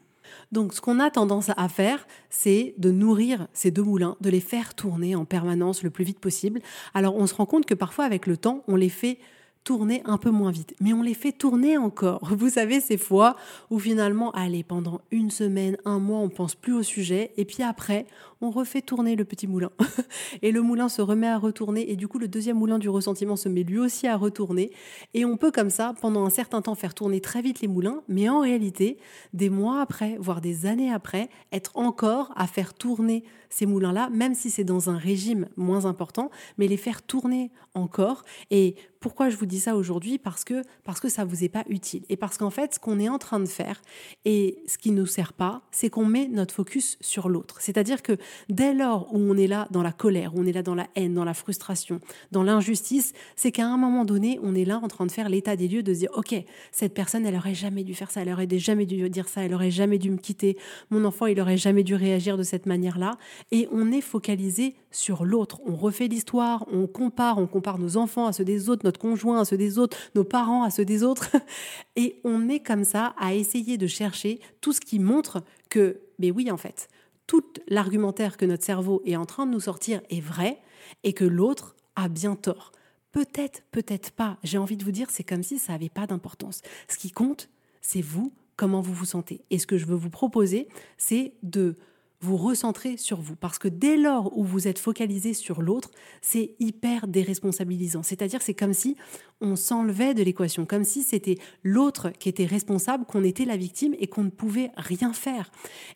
Donc 0.51 0.73
ce 0.73 0.81
qu'on 0.81 0.99
a 0.99 1.09
tendance 1.09 1.51
à 1.55 1.69
faire, 1.69 2.07
c'est 2.29 2.73
de 2.77 2.91
nourrir 2.91 3.47
ces 3.53 3.71
deux 3.71 3.83
moulins, 3.83 4.17
de 4.21 4.29
les 4.29 4.39
faire 4.39 4.73
tourner 4.73 5.15
en 5.15 5.25
permanence 5.25 5.83
le 5.83 5.89
plus 5.89 6.03
vite 6.03 6.19
possible. 6.19 6.61
Alors 6.93 7.15
on 7.15 7.27
se 7.27 7.35
rend 7.35 7.45
compte 7.45 7.65
que 7.65 7.73
parfois 7.73 8.05
avec 8.05 8.27
le 8.27 8.37
temps, 8.37 8.63
on 8.67 8.75
les 8.75 8.89
fait 8.89 9.19
tourner 9.63 10.01
un 10.05 10.17
peu 10.17 10.29
moins 10.29 10.51
vite. 10.51 10.75
Mais 10.81 10.93
on 10.93 11.01
les 11.01 11.13
fait 11.13 11.31
tourner 11.31 11.77
encore. 11.77 12.19
Vous 12.35 12.49
savez, 12.49 12.79
ces 12.79 12.97
fois 12.97 13.35
où 13.69 13.79
finalement, 13.79 14.31
allez, 14.31 14.63
pendant 14.63 15.01
une 15.11 15.31
semaine, 15.31 15.77
un 15.85 15.99
mois, 15.99 16.19
on 16.19 16.29
pense 16.29 16.55
plus 16.55 16.73
au 16.73 16.83
sujet, 16.83 17.31
et 17.37 17.45
puis 17.45 17.63
après, 17.63 18.05
on 18.41 18.51
refait 18.51 18.81
tourner 18.81 19.15
le 19.15 19.23
petit 19.23 19.47
moulin. 19.47 19.71
et 20.41 20.51
le 20.51 20.61
moulin 20.61 20.89
se 20.89 21.01
remet 21.01 21.27
à 21.27 21.37
retourner, 21.37 21.89
et 21.91 21.95
du 21.95 22.07
coup, 22.07 22.19
le 22.19 22.27
deuxième 22.27 22.57
moulin 22.57 22.79
du 22.79 22.89
ressentiment 22.89 23.35
se 23.35 23.49
met 23.49 23.63
lui 23.63 23.79
aussi 23.79 24.07
à 24.07 24.17
retourner. 24.17 24.71
Et 25.13 25.25
on 25.25 25.37
peut 25.37 25.51
comme 25.51 25.69
ça, 25.69 25.93
pendant 26.01 26.25
un 26.25 26.29
certain 26.29 26.61
temps, 26.61 26.75
faire 26.75 26.93
tourner 26.93 27.21
très 27.21 27.41
vite 27.41 27.61
les 27.61 27.67
moulins, 27.67 28.01
mais 28.07 28.29
en 28.29 28.41
réalité, 28.41 28.97
des 29.33 29.49
mois 29.49 29.81
après, 29.81 30.17
voire 30.19 30.41
des 30.41 30.65
années 30.65 30.91
après, 30.91 31.29
être 31.51 31.71
encore 31.75 32.33
à 32.35 32.47
faire 32.47 32.73
tourner 32.73 33.23
ces 33.49 33.65
moulins-là, 33.65 34.09
même 34.09 34.33
si 34.33 34.49
c'est 34.49 34.63
dans 34.63 34.89
un 34.89 34.97
régime 34.97 35.47
moins 35.55 35.85
important, 35.85 36.31
mais 36.57 36.67
les 36.67 36.77
faire 36.77 37.03
tourner 37.03 37.51
encore. 37.75 38.23
Et 38.51 38.75
pourquoi 39.03 39.29
je 39.29 39.35
vous 39.35 39.45
dis 39.45 39.59
ça 39.59 39.75
aujourd'hui 39.75 40.17
Parce 40.17 40.45
que 40.45 40.61
parce 40.85 41.01
que 41.01 41.09
ça 41.09 41.25
vous 41.25 41.43
est 41.43 41.49
pas 41.49 41.65
utile 41.67 42.03
et 42.07 42.15
parce 42.15 42.37
qu'en 42.37 42.49
fait, 42.49 42.75
ce 42.75 42.79
qu'on 42.79 43.01
est 43.01 43.09
en 43.09 43.17
train 43.17 43.41
de 43.41 43.45
faire 43.45 43.81
et 44.23 44.63
ce 44.65 44.77
qui 44.77 44.91
nous 44.91 45.05
sert 45.05 45.33
pas, 45.33 45.61
c'est 45.71 45.89
qu'on 45.89 46.05
met 46.05 46.29
notre 46.29 46.55
focus 46.55 46.97
sur 47.01 47.27
l'autre. 47.27 47.57
C'est-à-dire 47.59 48.01
que 48.01 48.13
dès 48.47 48.73
lors 48.73 49.13
où 49.13 49.19
on 49.19 49.35
est 49.35 49.47
là 49.47 49.67
dans 49.71 49.83
la 49.83 49.91
colère, 49.91 50.33
où 50.33 50.39
on 50.39 50.45
est 50.45 50.53
là 50.53 50.63
dans 50.63 50.73
la 50.73 50.87
haine, 50.95 51.13
dans 51.15 51.25
la 51.25 51.33
frustration, 51.33 51.99
dans 52.31 52.43
l'injustice, 52.43 53.11
c'est 53.35 53.51
qu'à 53.51 53.67
un 53.67 53.75
moment 53.75 54.05
donné, 54.05 54.39
on 54.41 54.55
est 54.55 54.63
là 54.63 54.79
en 54.81 54.87
train 54.87 55.05
de 55.05 55.11
faire 55.11 55.27
l'état 55.27 55.57
des 55.57 55.67
lieux, 55.67 55.83
de 55.83 55.93
se 55.93 55.99
dire 55.99 56.11
ok, 56.13 56.33
cette 56.71 56.93
personne, 56.93 57.25
elle 57.25 57.35
aurait 57.35 57.55
jamais 57.55 57.83
dû 57.83 57.93
faire 57.93 58.09
ça, 58.09 58.21
elle 58.21 58.31
aurait 58.31 58.47
jamais 58.57 58.85
dû 58.85 59.09
dire 59.09 59.27
ça, 59.27 59.41
elle 59.43 59.53
aurait 59.53 59.69
jamais 59.69 59.97
dû 59.97 60.11
me 60.11 60.17
quitter, 60.17 60.57
mon 60.91 61.03
enfant, 61.03 61.25
il 61.25 61.41
aurait 61.41 61.57
jamais 61.57 61.83
dû 61.83 61.95
réagir 61.95 62.37
de 62.37 62.43
cette 62.43 62.67
manière-là, 62.67 63.17
et 63.51 63.67
on 63.73 63.91
est 63.91 63.99
focalisé 63.99 64.75
sur 64.91 65.25
l'autre. 65.25 65.59
On 65.65 65.75
refait 65.75 66.07
l'histoire, 66.07 66.65
on 66.71 66.87
compare, 66.87 67.37
on 67.39 67.47
compare 67.47 67.79
nos 67.79 67.97
enfants 67.97 68.27
à 68.27 68.33
ceux 68.33 68.45
des 68.45 68.69
autres, 68.69 68.85
conjoint 68.97 69.39
à 69.39 69.45
ceux 69.45 69.57
des 69.57 69.77
autres, 69.77 69.97
nos 70.15 70.23
parents 70.23 70.63
à 70.63 70.69
ceux 70.69 70.85
des 70.85 71.03
autres. 71.03 71.29
Et 71.95 72.19
on 72.23 72.49
est 72.49 72.59
comme 72.59 72.83
ça 72.83 73.13
à 73.17 73.33
essayer 73.33 73.77
de 73.77 73.87
chercher 73.87 74.39
tout 74.61 74.73
ce 74.73 74.81
qui 74.81 74.99
montre 74.99 75.43
que, 75.69 76.01
mais 76.19 76.31
oui, 76.31 76.51
en 76.51 76.57
fait, 76.57 76.87
tout 77.27 77.43
l'argumentaire 77.67 78.37
que 78.37 78.45
notre 78.45 78.63
cerveau 78.63 79.01
est 79.05 79.15
en 79.15 79.25
train 79.25 79.45
de 79.45 79.51
nous 79.51 79.59
sortir 79.59 80.01
est 80.09 80.21
vrai 80.21 80.59
et 81.03 81.13
que 81.13 81.25
l'autre 81.25 81.75
a 81.95 82.07
bien 82.07 82.35
tort. 82.35 82.71
Peut-être, 83.11 83.63
peut-être 83.71 84.11
pas. 84.11 84.37
J'ai 84.43 84.57
envie 84.57 84.77
de 84.77 84.83
vous 84.83 84.91
dire, 84.91 85.09
c'est 85.09 85.23
comme 85.23 85.43
si 85.43 85.59
ça 85.59 85.73
n'avait 85.73 85.89
pas 85.89 86.07
d'importance. 86.07 86.61
Ce 86.87 86.97
qui 86.97 87.11
compte, 87.11 87.49
c'est 87.81 88.01
vous, 88.01 88.33
comment 88.55 88.81
vous 88.81 88.93
vous 88.93 89.05
sentez. 89.05 89.45
Et 89.51 89.59
ce 89.59 89.67
que 89.67 89.77
je 89.77 89.85
veux 89.85 89.95
vous 89.95 90.09
proposer, 90.09 90.67
c'est 90.97 91.33
de 91.43 91.75
vous 92.23 92.37
recentrer 92.37 92.95
sur 92.95 93.19
vous. 93.19 93.35
Parce 93.35 93.59
que 93.59 93.67
dès 93.67 93.97
lors 93.97 94.35
où 94.37 94.45
vous 94.45 94.67
êtes 94.67 94.79
focalisé 94.79 95.33
sur 95.33 95.61
l'autre, 95.61 95.91
c'est 96.21 96.55
hyper 96.59 97.07
déresponsabilisant. 97.07 98.01
C'est-à-dire 98.01 98.41
c'est 98.41 98.53
comme 98.53 98.73
si 98.73 98.95
on 99.41 99.57
s'enlevait 99.57 100.13
de 100.13 100.23
l'équation, 100.23 100.65
comme 100.65 100.85
si 100.85 101.03
c'était 101.03 101.37
l'autre 101.63 102.11
qui 102.11 102.29
était 102.29 102.45
responsable, 102.45 103.05
qu'on 103.05 103.25
était 103.25 103.43
la 103.43 103.57
victime 103.57 103.93
et 103.99 104.07
qu'on 104.07 104.23
ne 104.23 104.29
pouvait 104.29 104.71
rien 104.77 105.11
faire. 105.11 105.51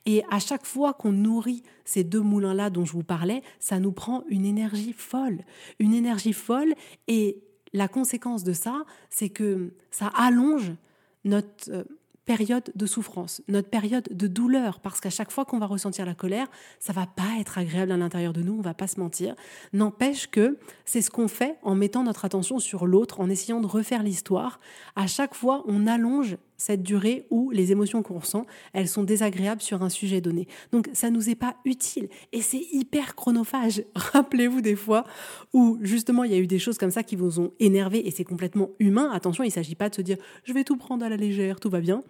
Et 0.06 0.22
à 0.30 0.40
chaque 0.40 0.66
fois 0.66 0.94
qu'on 0.94 1.14
nourrit 1.14 1.64
ces 1.86 2.04
deux 2.04 2.22
moulins-là 2.22 2.70
dont 2.70 2.84
je 2.84 2.92
vous 2.92 3.04
parlais, 3.04 3.42
ça 3.60 3.80
nous 3.80 3.94
prend 3.94 4.26
une 4.28 4.46
énergie 4.46 4.94
folle. 4.94 5.40
Une 5.80 5.94
énergie 5.94 6.34
folle 6.34 6.74
et 7.08 7.42
la 7.72 7.88
conséquence 7.88 8.44
de 8.44 8.54
ça, 8.54 8.84
c'est 9.10 9.30
que 9.30 9.74
ça 9.92 10.08
allonge 10.08 10.74
notre... 11.24 11.72
Euh, 11.72 11.84
période 12.28 12.72
de 12.76 12.86
souffrance, 12.86 13.42
notre 13.48 13.70
période 13.70 14.08
de 14.12 14.28
douleur, 14.28 14.80
parce 14.82 15.00
qu'à 15.00 15.10
chaque 15.10 15.32
fois 15.32 15.46
qu'on 15.46 15.58
va 15.58 15.66
ressentir 15.66 16.06
la 16.06 16.14
colère, 16.14 16.48
ça 16.80 16.94
va 16.94 17.08
pas 17.08 17.40
être 17.40 17.58
agréable 17.58 17.94
à 17.94 17.98
l'intérieur 17.98 18.34
de 18.34 18.42
nous, 18.42 18.54
on 18.60 18.62
va 18.62 18.74
pas 18.74 18.86
se 18.86 19.00
mentir. 19.00 19.34
N'empêche 19.74 20.28
que 20.28 20.60
c'est 20.86 21.02
ce 21.02 21.10
qu'on 21.10 21.30
fait 21.30 21.58
en 21.64 21.74
mettant 21.74 22.04
notre 22.04 22.26
attention 22.26 22.60
sur 22.60 22.86
l'autre, 22.86 23.22
en 23.22 23.30
essayant 23.30 23.62
de 23.62 23.66
refaire 23.66 24.04
l'histoire. 24.04 24.60
À 24.96 25.08
chaque 25.08 25.34
fois, 25.34 25.64
on 25.68 25.88
allonge 25.88 26.38
cette 26.58 26.84
durée 26.84 27.26
où 27.30 27.52
les 27.52 27.72
émotions 27.72 28.04
qu'on 28.04 28.20
ressent, 28.20 28.46
elles 28.74 28.88
sont 28.88 29.04
désagréables 29.04 29.62
sur 29.62 29.84
un 29.84 29.90
sujet 29.90 30.22
donné. 30.22 30.48
Donc 30.72 30.90
ça 30.94 31.10
nous 31.10 31.30
est 31.30 31.36
pas 31.36 31.56
utile 31.66 32.10
et 32.34 32.42
c'est 32.42 32.66
hyper 32.72 33.16
chronophage. 33.16 33.84
Rappelez-vous 33.96 34.62
des 34.62 34.76
fois 34.76 35.06
où 35.54 35.78
justement 35.82 36.24
il 36.24 36.32
y 36.32 36.36
a 36.36 36.40
eu 36.40 36.48
des 36.48 36.60
choses 36.60 36.78
comme 36.78 36.92
ça 36.92 37.04
qui 37.04 37.16
vous 37.16 37.40
ont 37.40 37.54
énervé 37.60 38.08
et 38.08 38.12
c'est 38.12 38.24
complètement 38.24 38.72
humain. 38.80 39.10
Attention, 39.14 39.44
il 39.44 39.52
s'agit 39.52 39.76
pas 39.76 39.90
de 39.90 39.96
se 39.96 40.02
dire 40.02 40.18
je 40.44 40.54
vais 40.54 40.64
tout 40.64 40.78
prendre 40.78 41.06
à 41.06 41.10
la 41.10 41.18
légère, 41.18 41.60
tout 41.60 41.70
va 41.70 41.80
bien. 41.80 42.04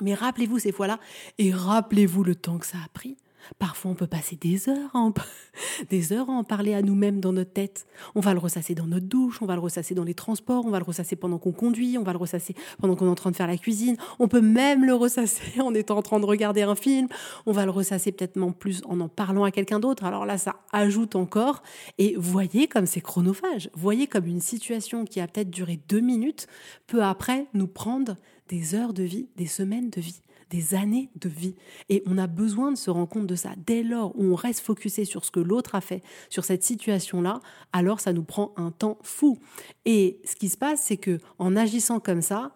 Mais 0.00 0.14
rappelez-vous 0.14 0.58
ces 0.58 0.72
fois-là 0.72 0.98
et 1.38 1.52
rappelez-vous 1.52 2.24
le 2.24 2.34
temps 2.34 2.58
que 2.58 2.66
ça 2.66 2.78
a 2.84 2.88
pris. 2.88 3.16
Parfois, 3.58 3.90
on 3.90 3.94
peut 3.94 4.06
passer 4.06 4.36
des 4.36 4.68
heures, 4.68 4.90
à 4.94 4.98
en, 4.98 5.12
des 5.90 6.12
heures 6.12 6.28
à 6.30 6.32
en 6.32 6.44
parler 6.44 6.74
à 6.74 6.82
nous-mêmes 6.82 7.20
dans 7.20 7.32
notre 7.32 7.52
tête. 7.52 7.86
On 8.14 8.20
va 8.20 8.32
le 8.32 8.40
ressasser 8.40 8.74
dans 8.74 8.86
notre 8.86 9.06
douche, 9.06 9.40
on 9.42 9.46
va 9.46 9.54
le 9.54 9.60
ressasser 9.60 9.94
dans 9.94 10.04
les 10.04 10.14
transports, 10.14 10.64
on 10.66 10.70
va 10.70 10.78
le 10.78 10.84
ressasser 10.84 11.16
pendant 11.16 11.38
qu'on 11.38 11.52
conduit, 11.52 11.98
on 11.98 12.02
va 12.02 12.12
le 12.12 12.18
ressasser 12.18 12.54
pendant 12.78 12.96
qu'on 12.96 13.06
est 13.06 13.10
en 13.10 13.14
train 13.14 13.30
de 13.30 13.36
faire 13.36 13.46
la 13.46 13.56
cuisine. 13.56 13.96
On 14.18 14.28
peut 14.28 14.40
même 14.40 14.84
le 14.84 14.94
ressasser 14.94 15.60
en 15.60 15.74
étant 15.74 15.98
en 15.98 16.02
train 16.02 16.20
de 16.20 16.26
regarder 16.26 16.62
un 16.62 16.74
film. 16.74 17.08
On 17.46 17.52
va 17.52 17.64
le 17.64 17.70
ressasser 17.70 18.12
peut-être 18.12 18.38
plus 18.52 18.82
en 18.86 19.00
en 19.00 19.08
parlant 19.08 19.44
à 19.44 19.50
quelqu'un 19.50 19.80
d'autre. 19.80 20.04
Alors 20.04 20.26
là, 20.26 20.38
ça 20.38 20.56
ajoute 20.72 21.16
encore. 21.16 21.62
Et 21.98 22.14
voyez 22.18 22.66
comme 22.68 22.86
c'est 22.86 23.00
chronophage. 23.00 23.70
Voyez 23.74 24.06
comme 24.06 24.26
une 24.26 24.40
situation 24.40 25.04
qui 25.04 25.20
a 25.20 25.26
peut-être 25.26 25.50
duré 25.50 25.80
deux 25.88 26.00
minutes 26.00 26.46
peut 26.86 27.02
après 27.02 27.46
nous 27.54 27.66
prendre 27.66 28.16
des 28.48 28.74
heures 28.74 28.92
de 28.92 29.02
vie, 29.02 29.28
des 29.36 29.46
semaines 29.46 29.90
de 29.90 30.00
vie 30.00 30.20
des 30.54 30.74
années 30.74 31.10
de 31.16 31.28
vie. 31.28 31.56
Et 31.88 32.02
on 32.06 32.16
a 32.16 32.28
besoin 32.28 32.70
de 32.70 32.76
se 32.76 32.88
rendre 32.88 33.08
compte 33.08 33.26
de 33.26 33.34
ça. 33.34 33.50
Dès 33.66 33.82
lors 33.82 34.16
où 34.16 34.24
on 34.24 34.34
reste 34.36 34.60
focusé 34.60 35.04
sur 35.04 35.24
ce 35.24 35.32
que 35.32 35.40
l'autre 35.40 35.74
a 35.74 35.80
fait, 35.80 36.02
sur 36.30 36.44
cette 36.44 36.62
situation-là, 36.62 37.40
alors 37.72 37.98
ça 37.98 38.12
nous 38.12 38.22
prend 38.22 38.52
un 38.56 38.70
temps 38.70 38.98
fou. 39.02 39.38
Et 39.84 40.20
ce 40.24 40.36
qui 40.36 40.48
se 40.48 40.56
passe, 40.56 40.80
c'est 40.82 40.96
que 40.96 41.18
en 41.38 41.56
agissant 41.56 41.98
comme 41.98 42.22
ça, 42.22 42.52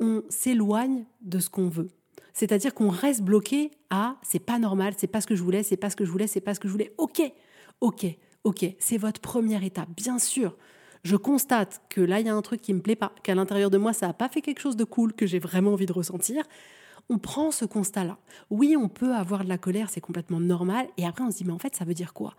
on 0.00 0.24
s'éloigne 0.28 1.04
de 1.22 1.38
ce 1.38 1.48
qu'on 1.48 1.68
veut. 1.68 1.88
C'est-à-dire 2.34 2.74
qu'on 2.74 2.90
reste 2.90 3.22
bloqué 3.22 3.70
à 3.90 4.16
c'est 4.22 4.40
pas 4.40 4.58
normal, 4.58 4.94
c'est 4.96 5.06
pas 5.06 5.20
ce 5.20 5.28
que 5.28 5.36
je 5.36 5.42
voulais, 5.42 5.62
c'est 5.62 5.76
pas 5.76 5.88
ce 5.88 5.96
que 5.96 6.04
je 6.04 6.10
voulais, 6.10 6.26
c'est 6.26 6.40
pas 6.40 6.52
ce 6.52 6.60
que 6.60 6.66
je 6.66 6.72
voulais. 6.72 6.92
Ok, 6.98 7.22
ok, 7.80 8.06
ok, 8.42 8.66
c'est 8.80 8.98
votre 8.98 9.20
première 9.20 9.62
étape, 9.62 9.88
bien 9.96 10.18
sûr. 10.18 10.56
je 11.04 11.16
constate 11.16 11.80
que 11.88 12.00
là, 12.00 12.18
il 12.18 12.26
y 12.26 12.28
a 12.28 12.34
un 12.34 12.42
truc 12.42 12.60
qui 12.60 12.74
me 12.74 12.80
plaît 12.80 12.96
pas, 12.96 13.12
qu'à 13.22 13.36
l'intérieur 13.36 13.70
de 13.70 13.78
moi, 13.78 13.92
ça 13.92 14.08
n'a 14.08 14.12
pas 14.12 14.28
fait 14.28 14.42
quelque 14.42 14.60
chose 14.60 14.76
de 14.76 14.84
cool 14.84 15.12
que 15.12 15.24
j'ai 15.24 15.38
vraiment 15.38 15.72
envie 15.74 15.86
de 15.86 15.92
ressentir, 15.92 16.42
on 17.08 17.18
prend 17.18 17.50
ce 17.50 17.64
constat-là. 17.64 18.18
Oui, 18.50 18.76
on 18.76 18.88
peut 18.88 19.14
avoir 19.14 19.44
de 19.44 19.48
la 19.48 19.58
colère, 19.58 19.90
c'est 19.90 20.00
complètement 20.00 20.40
normal, 20.40 20.88
et 20.96 21.06
après 21.06 21.24
on 21.24 21.30
se 21.30 21.38
dit, 21.38 21.44
mais 21.44 21.52
en 21.52 21.58
fait, 21.58 21.74
ça 21.76 21.84
veut 21.84 21.94
dire 21.94 22.12
quoi? 22.12 22.34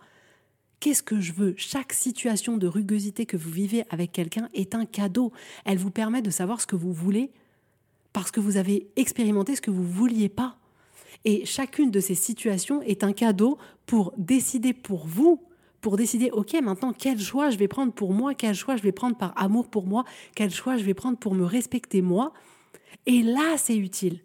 Qu'est-ce 0.80 1.02
que 1.02 1.20
je 1.20 1.32
veux? 1.32 1.54
Chaque 1.56 1.92
situation 1.92 2.56
de 2.56 2.68
rugosité 2.68 3.26
que 3.26 3.36
vous 3.36 3.50
vivez 3.50 3.84
avec 3.90 4.12
quelqu'un 4.12 4.48
est 4.54 4.76
un 4.76 4.86
cadeau. 4.86 5.32
Elle 5.64 5.78
vous 5.78 5.90
permet 5.90 6.22
de 6.22 6.30
savoir 6.30 6.60
ce 6.60 6.68
que 6.68 6.76
vous 6.76 6.92
voulez 6.92 7.32
parce 8.12 8.30
que 8.30 8.38
vous 8.38 8.56
avez 8.56 8.88
expérimenté 8.94 9.56
ce 9.56 9.60
que 9.60 9.72
vous 9.72 9.82
vouliez 9.82 10.28
pas. 10.28 10.56
Et 11.24 11.44
chacune 11.46 11.90
de 11.90 11.98
ces 11.98 12.14
situations 12.14 12.80
est 12.82 13.02
un 13.02 13.12
cadeau 13.12 13.58
pour 13.86 14.14
décider 14.16 14.72
pour 14.72 15.04
vous, 15.04 15.42
pour 15.80 15.96
décider, 15.96 16.30
OK, 16.30 16.54
maintenant, 16.62 16.92
quel 16.92 17.18
choix 17.18 17.50
je 17.50 17.58
vais 17.58 17.68
prendre 17.68 17.92
pour 17.92 18.12
moi, 18.12 18.34
quel 18.34 18.54
choix 18.54 18.76
je 18.76 18.82
vais 18.82 18.92
prendre 18.92 19.16
par 19.16 19.32
amour 19.36 19.68
pour 19.68 19.84
moi, 19.84 20.04
quel 20.36 20.50
choix 20.50 20.76
je 20.76 20.84
vais 20.84 20.94
prendre 20.94 21.18
pour 21.18 21.34
me 21.34 21.44
respecter 21.44 22.02
moi? 22.02 22.32
Et 23.06 23.22
là, 23.22 23.56
c'est 23.56 23.76
utile. 23.76 24.20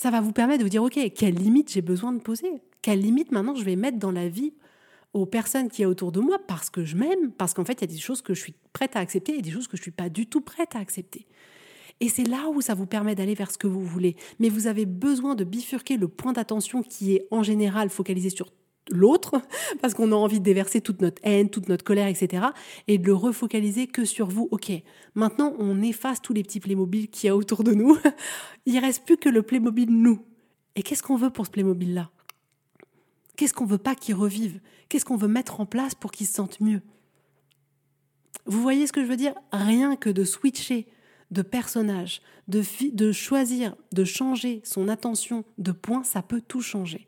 Ça 0.00 0.10
va 0.10 0.22
vous 0.22 0.32
permettre 0.32 0.60
de 0.60 0.64
vous 0.64 0.70
dire, 0.70 0.82
OK, 0.82 0.98
quelle 1.14 1.34
limite 1.34 1.70
j'ai 1.70 1.82
besoin 1.82 2.10
de 2.14 2.20
poser? 2.20 2.62
Quelle 2.80 3.02
limite 3.02 3.32
maintenant 3.32 3.54
je 3.54 3.62
vais 3.64 3.76
mettre 3.76 3.98
dans 3.98 4.12
la 4.12 4.30
vie 4.30 4.54
aux 5.12 5.26
personnes 5.26 5.68
qui 5.68 5.82
y 5.82 5.84
autour 5.84 6.10
de 6.10 6.20
moi 6.20 6.38
parce 6.48 6.70
que 6.70 6.86
je 6.86 6.96
m'aime, 6.96 7.32
parce 7.32 7.52
qu'en 7.52 7.66
fait, 7.66 7.74
il 7.74 7.80
y 7.82 7.84
a 7.84 7.94
des 7.94 8.00
choses 8.00 8.22
que 8.22 8.32
je 8.32 8.40
suis 8.40 8.54
prête 8.72 8.96
à 8.96 9.00
accepter 9.00 9.36
et 9.36 9.42
des 9.42 9.50
choses 9.50 9.68
que 9.68 9.76
je 9.76 9.82
ne 9.82 9.84
suis 9.84 9.90
pas 9.90 10.08
du 10.08 10.26
tout 10.26 10.40
prête 10.40 10.74
à 10.74 10.78
accepter. 10.78 11.26
Et 12.00 12.08
c'est 12.08 12.24
là 12.24 12.48
où 12.48 12.62
ça 12.62 12.72
vous 12.72 12.86
permet 12.86 13.14
d'aller 13.14 13.34
vers 13.34 13.50
ce 13.50 13.58
que 13.58 13.66
vous 13.66 13.84
voulez. 13.84 14.16
Mais 14.38 14.48
vous 14.48 14.68
avez 14.68 14.86
besoin 14.86 15.34
de 15.34 15.44
bifurquer 15.44 15.98
le 15.98 16.08
point 16.08 16.32
d'attention 16.32 16.82
qui 16.82 17.16
est 17.16 17.28
en 17.30 17.42
général 17.42 17.90
focalisé 17.90 18.30
sur 18.30 18.50
l'autre, 18.90 19.40
parce 19.82 19.94
qu'on 19.94 20.12
a 20.12 20.14
envie 20.14 20.38
de 20.38 20.44
déverser 20.44 20.80
toute 20.80 21.00
notre 21.02 21.20
haine, 21.24 21.50
toute 21.50 21.68
notre 21.68 21.84
colère, 21.84 22.06
etc. 22.06 22.46
Et 22.88 22.98
de 22.98 23.06
le 23.06 23.14
refocaliser 23.14 23.86
que 23.86 24.04
sur 24.04 24.28
vous. 24.28 24.48
Ok, 24.50 24.72
maintenant 25.14 25.54
on 25.58 25.82
efface 25.82 26.22
tous 26.22 26.32
les 26.32 26.42
petits 26.42 26.60
Playmobil 26.60 27.08
qu'il 27.08 27.28
y 27.28 27.30
a 27.30 27.36
autour 27.36 27.64
de 27.64 27.72
nous. 27.72 27.96
Il 28.66 28.78
reste 28.78 29.04
plus 29.04 29.16
que 29.16 29.28
le 29.28 29.42
Playmobil 29.42 29.90
nous. 29.90 30.24
Et 30.76 30.82
qu'est-ce 30.82 31.02
qu'on 31.02 31.16
veut 31.16 31.30
pour 31.30 31.46
ce 31.46 31.50
Playmobil-là? 31.50 32.10
Qu'est-ce 33.36 33.54
qu'on 33.54 33.66
veut 33.66 33.78
pas 33.78 33.94
qu'il 33.94 34.14
revive? 34.14 34.60
Qu'est-ce 34.88 35.04
qu'on 35.04 35.16
veut 35.16 35.28
mettre 35.28 35.60
en 35.60 35.66
place 35.66 35.94
pour 35.94 36.12
qu'il 36.12 36.26
se 36.26 36.34
sente 36.34 36.60
mieux? 36.60 36.82
Vous 38.46 38.60
voyez 38.60 38.86
ce 38.86 38.92
que 38.92 39.02
je 39.02 39.06
veux 39.06 39.16
dire? 39.16 39.34
Rien 39.52 39.96
que 39.96 40.10
de 40.10 40.24
switcher 40.24 40.86
de 41.30 41.42
personnage, 41.42 42.22
de, 42.48 42.62
de 42.92 43.12
choisir, 43.12 43.76
de 43.92 44.04
changer 44.04 44.60
son 44.64 44.88
attention 44.88 45.44
de 45.58 45.72
point, 45.72 46.02
ça 46.02 46.22
peut 46.22 46.40
tout 46.40 46.60
changer. 46.60 47.06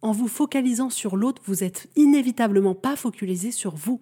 En 0.00 0.12
vous 0.12 0.28
focalisant 0.28 0.90
sur 0.90 1.16
l'autre, 1.16 1.42
vous 1.44 1.64
êtes 1.64 1.88
inévitablement 1.96 2.74
pas 2.74 2.96
focalisé 2.96 3.50
sur 3.50 3.74
vous. 3.74 4.00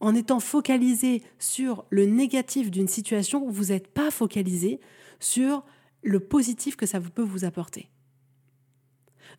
En 0.00 0.14
étant 0.14 0.40
focalisé 0.40 1.22
sur 1.38 1.84
le 1.90 2.06
négatif 2.06 2.70
d'une 2.70 2.88
situation, 2.88 3.48
vous 3.50 3.66
n'êtes 3.66 3.88
pas 3.88 4.10
focalisé 4.10 4.80
sur 5.20 5.64
le 6.02 6.20
positif 6.20 6.76
que 6.76 6.86
ça 6.86 7.00
peut 7.00 7.22
vous 7.22 7.44
apporter. 7.44 7.90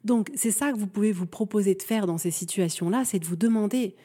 Donc 0.03 0.31
c'est 0.36 0.51
ça 0.51 0.72
que 0.72 0.77
vous 0.77 0.88
pouvez 0.88 1.12
vous 1.12 1.25
proposer 1.25 1.75
de 1.75 1.81
faire 1.81 2.05
dans 2.05 2.17
ces 2.17 2.31
situations-là, 2.31 3.05
c'est 3.05 3.19
de 3.19 3.25
vous 3.25 3.36
demander 3.36 3.95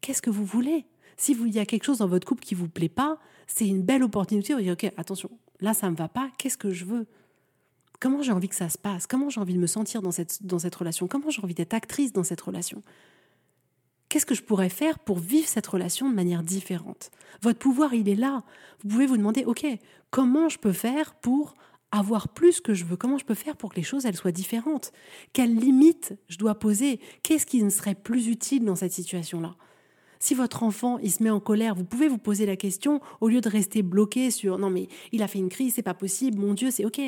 qu'est-ce 0.00 0.22
que 0.22 0.30
vous 0.30 0.44
voulez? 0.44 0.86
Si 1.16 1.34
y 1.34 1.58
a 1.58 1.66
quelque 1.66 1.84
chose 1.84 1.98
dans 1.98 2.08
votre 2.08 2.26
couple 2.26 2.44
qui 2.44 2.54
vous 2.54 2.68
plaît 2.68 2.88
pas, 2.88 3.18
c'est 3.46 3.66
une 3.66 3.82
belle 3.82 4.02
opportunité 4.02 4.54
de 4.54 4.60
dire 4.60 4.72
ok 4.72 4.92
attention, 4.96 5.30
là 5.60 5.74
ça 5.74 5.86
ne 5.86 5.92
me 5.92 5.96
va 5.96 6.08
pas, 6.08 6.30
qu'est-ce 6.38 6.58
que 6.58 6.72
je 6.72 6.84
veux? 6.84 7.06
Comment 8.02 8.20
j'ai 8.20 8.32
envie 8.32 8.48
que 8.48 8.56
ça 8.56 8.68
se 8.68 8.78
passe? 8.78 9.06
Comment 9.06 9.30
j'ai 9.30 9.40
envie 9.40 9.54
de 9.54 9.60
me 9.60 9.68
sentir 9.68 10.02
dans 10.02 10.10
cette, 10.10 10.74
relation? 10.74 11.06
Comment 11.06 11.30
j'ai 11.30 11.40
envie 11.40 11.54
d'être 11.54 11.72
actrice 11.72 12.12
dans 12.12 12.24
cette 12.24 12.40
relation? 12.40 12.82
Qu'est-ce 14.08 14.26
que 14.26 14.34
je 14.34 14.42
pourrais 14.42 14.70
faire 14.70 14.98
pour 14.98 15.20
vivre 15.20 15.46
cette 15.46 15.68
relation 15.68 16.10
de 16.10 16.14
manière 16.14 16.42
différente? 16.42 17.12
Votre 17.42 17.60
pouvoir, 17.60 17.94
il 17.94 18.08
est 18.08 18.16
là. 18.16 18.42
Vous 18.82 18.88
pouvez 18.88 19.06
vous 19.06 19.18
demander, 19.18 19.44
OK, 19.44 19.64
comment 20.10 20.48
je 20.48 20.58
peux 20.58 20.72
faire 20.72 21.14
pour 21.14 21.54
avoir 21.92 22.30
plus 22.30 22.60
que 22.60 22.74
je 22.74 22.84
veux? 22.84 22.96
Comment 22.96 23.18
je 23.18 23.24
peux 23.24 23.34
faire 23.34 23.56
pour 23.56 23.70
que 23.70 23.76
les 23.76 23.84
choses 23.84 24.04
soient 24.14 24.32
différentes? 24.32 24.90
Quelles 25.32 25.54
limites 25.54 26.18
je 26.26 26.38
dois 26.38 26.56
poser? 26.56 26.98
Qu'est-ce 27.22 27.46
qui 27.46 27.62
ne 27.62 27.70
serait 27.70 27.94
plus 27.94 28.26
utile 28.26 28.64
dans 28.64 28.74
cette 28.74 28.92
situation-là? 28.92 29.54
Si 30.18 30.34
votre 30.34 30.64
enfant 30.64 30.98
il 30.98 31.12
se 31.12 31.22
met 31.22 31.30
en 31.30 31.38
colère, 31.38 31.76
vous 31.76 31.84
pouvez 31.84 32.08
vous 32.08 32.18
poser 32.18 32.46
la 32.46 32.56
question 32.56 33.00
au 33.20 33.28
lieu 33.28 33.40
de 33.40 33.48
rester 33.48 33.82
bloqué 33.82 34.32
sur 34.32 34.58
non 34.58 34.70
mais 34.70 34.88
il 35.12 35.22
a 35.22 35.28
fait 35.28 35.38
une 35.38 35.48
crise, 35.48 35.74
c'est 35.74 35.82
pas 35.82 35.94
possible, 35.94 36.40
mon 36.40 36.54
Dieu, 36.54 36.72
c'est 36.72 36.84
ok. 36.84 37.00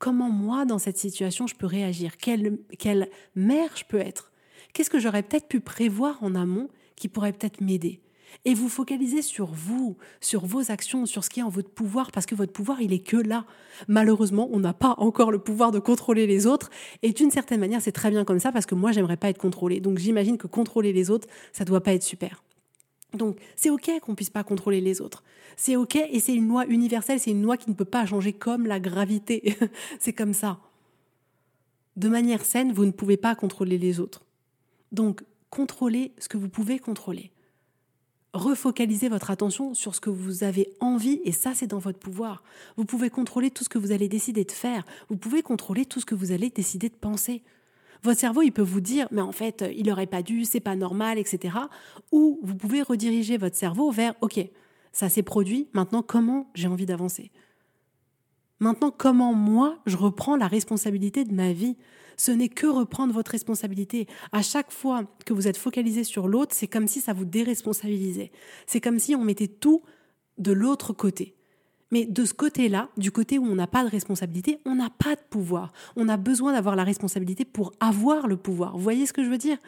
Comment 0.00 0.30
moi 0.30 0.64
dans 0.64 0.78
cette 0.78 0.96
situation 0.96 1.46
je 1.46 1.54
peux 1.54 1.66
réagir? 1.66 2.16
Quelle, 2.16 2.58
quelle 2.78 3.10
mère 3.36 3.76
je 3.76 3.84
peux 3.84 3.98
être? 3.98 4.32
Qu'est-ce 4.72 4.88
que 4.88 4.98
j'aurais 4.98 5.22
peut-être 5.22 5.46
pu 5.46 5.60
prévoir 5.60 6.16
en 6.22 6.34
amont 6.34 6.70
qui 6.96 7.08
pourrait 7.08 7.34
peut-être 7.34 7.60
m'aider? 7.60 8.00
Et 8.46 8.54
vous 8.54 8.70
focalisez 8.70 9.20
sur 9.20 9.52
vous, 9.52 9.98
sur 10.22 10.46
vos 10.46 10.70
actions, 10.70 11.04
sur 11.04 11.22
ce 11.22 11.28
qui 11.28 11.40
est 11.40 11.42
en 11.42 11.50
votre 11.50 11.68
pouvoir, 11.68 12.12
parce 12.12 12.24
que 12.24 12.34
votre 12.34 12.52
pouvoir, 12.52 12.80
il 12.80 12.94
est 12.94 13.06
que 13.06 13.18
là. 13.18 13.44
Malheureusement, 13.88 14.48
on 14.52 14.60
n'a 14.60 14.72
pas 14.72 14.94
encore 14.96 15.30
le 15.30 15.38
pouvoir 15.38 15.70
de 15.70 15.80
contrôler 15.80 16.26
les 16.26 16.46
autres, 16.46 16.70
et 17.02 17.12
d'une 17.12 17.30
certaine 17.30 17.60
manière, 17.60 17.82
c'est 17.82 17.92
très 17.92 18.10
bien 18.10 18.24
comme 18.24 18.38
ça, 18.38 18.52
parce 18.52 18.64
que 18.66 18.74
moi, 18.74 18.92
j'aimerais 18.92 19.18
pas 19.18 19.28
être 19.28 19.38
contrôlé. 19.38 19.80
Donc 19.80 19.98
j'imagine 19.98 20.38
que 20.38 20.46
contrôler 20.46 20.94
les 20.94 21.10
autres, 21.10 21.28
ça 21.52 21.66
doit 21.66 21.82
pas 21.82 21.92
être 21.92 22.04
super. 22.04 22.42
Donc 23.14 23.38
c'est 23.56 23.70
ok 23.70 23.90
qu'on 24.00 24.14
puisse 24.14 24.30
pas 24.30 24.44
contrôler 24.44 24.80
les 24.80 25.00
autres. 25.00 25.22
C'est 25.56 25.76
ok 25.76 25.96
et 25.96 26.20
c'est 26.20 26.34
une 26.34 26.48
loi 26.48 26.66
universelle, 26.66 27.20
c'est 27.20 27.30
une 27.30 27.42
loi 27.42 27.56
qui 27.56 27.70
ne 27.70 27.74
peut 27.74 27.84
pas 27.84 28.06
changer 28.06 28.32
comme 28.32 28.66
la 28.66 28.80
gravité. 28.80 29.56
c'est 29.98 30.12
comme 30.12 30.34
ça. 30.34 30.58
De 31.96 32.08
manière 32.08 32.44
saine, 32.44 32.72
vous 32.72 32.86
ne 32.86 32.92
pouvez 32.92 33.16
pas 33.16 33.34
contrôler 33.34 33.78
les 33.78 34.00
autres. 34.00 34.24
Donc 34.92 35.22
contrôlez 35.50 36.12
ce 36.18 36.28
que 36.28 36.36
vous 36.36 36.48
pouvez 36.48 36.78
contrôler 36.78 37.32
refocalisez 38.32 39.08
votre 39.08 39.30
attention 39.30 39.74
sur 39.74 39.94
ce 39.94 40.00
que 40.00 40.10
vous 40.10 40.44
avez 40.44 40.72
envie 40.80 41.20
et 41.24 41.32
ça 41.32 41.52
c'est 41.54 41.66
dans 41.66 41.78
votre 41.78 41.98
pouvoir. 41.98 42.42
Vous 42.76 42.84
pouvez 42.84 43.10
contrôler 43.10 43.50
tout 43.50 43.64
ce 43.64 43.68
que 43.68 43.78
vous 43.78 43.92
allez 43.92 44.08
décider 44.08 44.44
de 44.44 44.52
faire, 44.52 44.84
vous 45.08 45.16
pouvez 45.16 45.42
contrôler 45.42 45.84
tout 45.84 46.00
ce 46.00 46.06
que 46.06 46.14
vous 46.14 46.32
allez 46.32 46.50
décider 46.50 46.88
de 46.88 46.94
penser. 46.94 47.42
Votre 48.02 48.20
cerveau, 48.20 48.42
il 48.42 48.52
peut 48.52 48.62
vous 48.62 48.80
dire, 48.80 49.08
mais 49.10 49.20
en 49.20 49.32
fait, 49.32 49.64
il 49.76 49.86
n'aurait 49.86 50.06
pas 50.06 50.22
dû, 50.22 50.44
c'est 50.44 50.60
pas 50.60 50.76
normal, 50.76 51.18
etc. 51.18 51.56
Ou 52.12 52.40
vous 52.42 52.54
pouvez 52.54 52.82
rediriger 52.82 53.36
votre 53.36 53.56
cerveau 53.56 53.90
vers, 53.90 54.14
ok, 54.20 54.40
ça 54.92 55.08
s'est 55.08 55.22
produit, 55.22 55.68
maintenant 55.72 56.02
comment 56.02 56.50
j'ai 56.54 56.68
envie 56.68 56.86
d'avancer? 56.86 57.30
Maintenant, 58.58 58.90
comment 58.90 59.32
moi, 59.32 59.78
je 59.86 59.96
reprends 59.96 60.36
la 60.36 60.46
responsabilité 60.46 61.24
de 61.24 61.32
ma 61.32 61.52
vie? 61.52 61.76
Ce 62.18 62.30
n'est 62.30 62.50
que 62.50 62.66
reprendre 62.66 63.14
votre 63.14 63.30
responsabilité. 63.30 64.06
À 64.32 64.42
chaque 64.42 64.70
fois 64.70 65.04
que 65.24 65.32
vous 65.32 65.48
êtes 65.48 65.56
focalisé 65.56 66.04
sur 66.04 66.28
l'autre, 66.28 66.54
c'est 66.54 66.68
comme 66.68 66.86
si 66.86 67.00
ça 67.00 67.14
vous 67.14 67.24
déresponsabilisait. 67.24 68.30
C'est 68.66 68.82
comme 68.82 68.98
si 68.98 69.14
on 69.14 69.24
mettait 69.24 69.48
tout 69.48 69.82
de 70.36 70.52
l'autre 70.52 70.92
côté. 70.92 71.34
Mais 71.90 72.04
de 72.04 72.24
ce 72.24 72.34
côté-là, 72.34 72.88
du 72.96 73.10
côté 73.10 73.38
où 73.38 73.44
on 73.44 73.54
n'a 73.54 73.66
pas 73.66 73.84
de 73.84 73.90
responsabilité, 73.90 74.60
on 74.64 74.76
n'a 74.76 74.90
pas 74.90 75.14
de 75.14 75.20
pouvoir. 75.28 75.72
On 75.96 76.08
a 76.08 76.16
besoin 76.16 76.52
d'avoir 76.52 76.76
la 76.76 76.84
responsabilité 76.84 77.44
pour 77.44 77.72
avoir 77.80 78.26
le 78.26 78.36
pouvoir. 78.36 78.76
Vous 78.76 78.82
voyez 78.82 79.06
ce 79.06 79.12
que 79.12 79.24
je 79.24 79.30
veux 79.30 79.38
dire? 79.38 79.58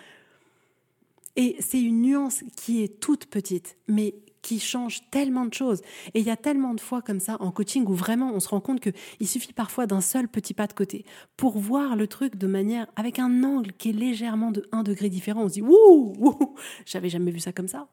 Et 1.36 1.56
c'est 1.60 1.80
une 1.80 2.02
nuance 2.02 2.44
qui 2.56 2.82
est 2.82 3.00
toute 3.00 3.26
petite, 3.26 3.76
mais 3.88 4.14
qui 4.42 4.58
change 4.58 5.08
tellement 5.10 5.46
de 5.46 5.54
choses. 5.54 5.80
Et 6.14 6.20
il 6.20 6.26
y 6.26 6.30
a 6.30 6.36
tellement 6.36 6.74
de 6.74 6.80
fois 6.80 7.00
comme 7.00 7.20
ça 7.20 7.36
en 7.40 7.52
coaching 7.52 7.86
où 7.86 7.94
vraiment 7.94 8.32
on 8.34 8.40
se 8.40 8.48
rend 8.48 8.60
compte 8.60 8.80
qu'il 8.80 9.28
suffit 9.28 9.52
parfois 9.52 9.86
d'un 9.86 10.00
seul 10.00 10.28
petit 10.28 10.52
pas 10.52 10.66
de 10.66 10.72
côté 10.72 11.04
pour 11.36 11.58
voir 11.58 11.96
le 11.96 12.08
truc 12.08 12.36
de 12.36 12.48
manière 12.48 12.88
avec 12.96 13.20
un 13.20 13.44
angle 13.44 13.72
qui 13.72 13.90
est 13.90 13.92
légèrement 13.92 14.50
de 14.50 14.66
un 14.72 14.82
degré 14.82 15.08
différent. 15.08 15.44
On 15.44 15.48
se 15.48 15.54
dit 15.54 15.62
Wouh, 15.62 16.14
j'avais 16.84 17.08
jamais 17.08 17.30
vu 17.30 17.38
ça 17.38 17.52
comme 17.52 17.68
ça. 17.68 17.86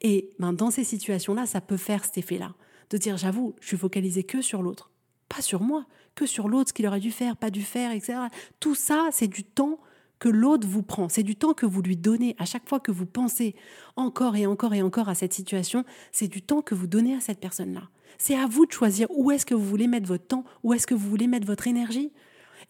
Et 0.00 0.30
ben, 0.38 0.54
dans 0.54 0.70
ces 0.70 0.84
situations-là, 0.84 1.46
ça 1.46 1.60
peut 1.60 1.76
faire 1.76 2.04
cet 2.04 2.18
effet-là. 2.18 2.54
De 2.90 2.98
dire 2.98 3.16
J'avoue, 3.16 3.54
je 3.60 3.68
suis 3.68 3.76
focalisé 3.76 4.22
que 4.24 4.42
sur 4.42 4.62
l'autre, 4.62 4.90
pas 5.28 5.42
sur 5.42 5.62
moi, 5.62 5.86
que 6.14 6.26
sur 6.26 6.48
l'autre, 6.48 6.68
ce 6.70 6.72
qu'il 6.72 6.86
aurait 6.86 7.00
dû 7.00 7.10
faire, 7.10 7.36
pas 7.36 7.50
dû 7.50 7.62
faire, 7.62 7.92
etc. 7.92 8.18
Tout 8.58 8.74
ça, 8.74 9.08
c'est 9.12 9.28
du 9.28 9.44
temps 9.44 9.78
que 10.18 10.28
l'autre 10.28 10.68
vous 10.68 10.82
prend. 10.82 11.08
C'est 11.08 11.22
du 11.22 11.34
temps 11.34 11.54
que 11.54 11.66
vous 11.66 11.82
lui 11.82 11.96
donnez. 11.96 12.36
À 12.38 12.44
chaque 12.44 12.68
fois 12.68 12.78
que 12.78 12.92
vous 12.92 13.06
pensez 13.06 13.56
encore 13.96 14.36
et 14.36 14.46
encore 14.46 14.74
et 14.74 14.82
encore 14.82 15.08
à 15.08 15.14
cette 15.14 15.32
situation, 15.32 15.84
c'est 16.12 16.28
du 16.28 16.42
temps 16.42 16.62
que 16.62 16.74
vous 16.74 16.86
donnez 16.86 17.16
à 17.16 17.20
cette 17.20 17.40
personne-là. 17.40 17.88
C'est 18.18 18.36
à 18.36 18.46
vous 18.46 18.66
de 18.66 18.72
choisir 18.72 19.08
où 19.10 19.30
est-ce 19.30 19.46
que 19.46 19.54
vous 19.54 19.64
voulez 19.64 19.86
mettre 19.86 20.06
votre 20.06 20.26
temps, 20.26 20.44
où 20.62 20.74
est-ce 20.74 20.86
que 20.86 20.94
vous 20.94 21.08
voulez 21.08 21.26
mettre 21.26 21.46
votre 21.46 21.66
énergie. 21.66 22.12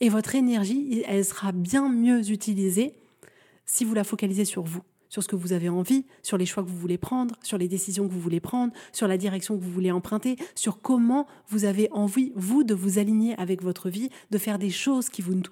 Et 0.01 0.09
votre 0.09 0.35
énergie, 0.35 1.03
elle 1.07 1.25
sera 1.25 1.53
bien 1.53 1.89
mieux 1.89 2.31
utilisée 2.31 2.95
si 3.67 3.85
vous 3.85 3.95
la 3.95 4.05
focalisez 4.05 4.45
sur 4.45 4.63
vous, 4.63 4.83
sur 5.11 5.23
ce 5.23 5.29
que 5.29 5.37
vous 5.37 5.53
avez 5.53 5.69
envie, 5.69 6.07
sur 6.23 6.39
les 6.39 6.47
choix 6.47 6.63
que 6.63 6.69
vous 6.69 6.79
voulez 6.79 6.97
prendre, 6.97 7.35
sur 7.43 7.59
les 7.59 7.69
décisions 7.69 8.09
que 8.09 8.13
vous 8.13 8.21
voulez 8.21 8.41
prendre, 8.41 8.73
sur 8.93 9.07
la 9.07 9.19
direction 9.19 9.59
que 9.59 9.63
vous 9.63 9.71
voulez 9.71 9.91
emprunter, 9.91 10.37
sur 10.55 10.81
comment 10.81 11.27
vous 11.49 11.67
avez 11.67 11.91
envie, 11.93 12.33
vous, 12.35 12.65
de 12.65 12.75
vous 12.75 12.99
aligner 12.99 13.39
avec 13.39 13.63
votre 13.63 13.91
vie, 13.91 14.09
de 14.31 14.39
faire 14.39 14.59
des 14.59 14.71
choses 14.71 15.11
qui 15.11 15.21
vous 15.21 15.43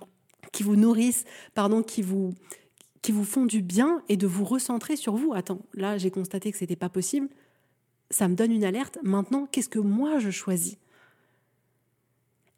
qui 0.50 0.62
vous 0.62 0.76
nourrissent, 0.76 1.24
pardon, 1.54 1.82
qui 1.82 2.00
vous, 2.00 2.32
qui 3.02 3.12
vous 3.12 3.24
font 3.24 3.44
du 3.44 3.60
bien 3.60 4.02
et 4.08 4.16
de 4.16 4.26
vous 4.26 4.44
recentrer 4.44 4.96
sur 4.96 5.14
vous. 5.14 5.34
Attends, 5.34 5.60
là 5.74 5.98
j'ai 5.98 6.10
constaté 6.10 6.50
que 6.50 6.56
c'était 6.56 6.76
pas 6.76 6.88
possible. 6.88 7.28
Ça 8.10 8.28
me 8.28 8.34
donne 8.34 8.52
une 8.52 8.64
alerte. 8.64 8.96
Maintenant, 9.02 9.46
qu'est-ce 9.50 9.68
que 9.68 9.78
moi 9.78 10.18
je 10.20 10.30
choisis? 10.30 10.78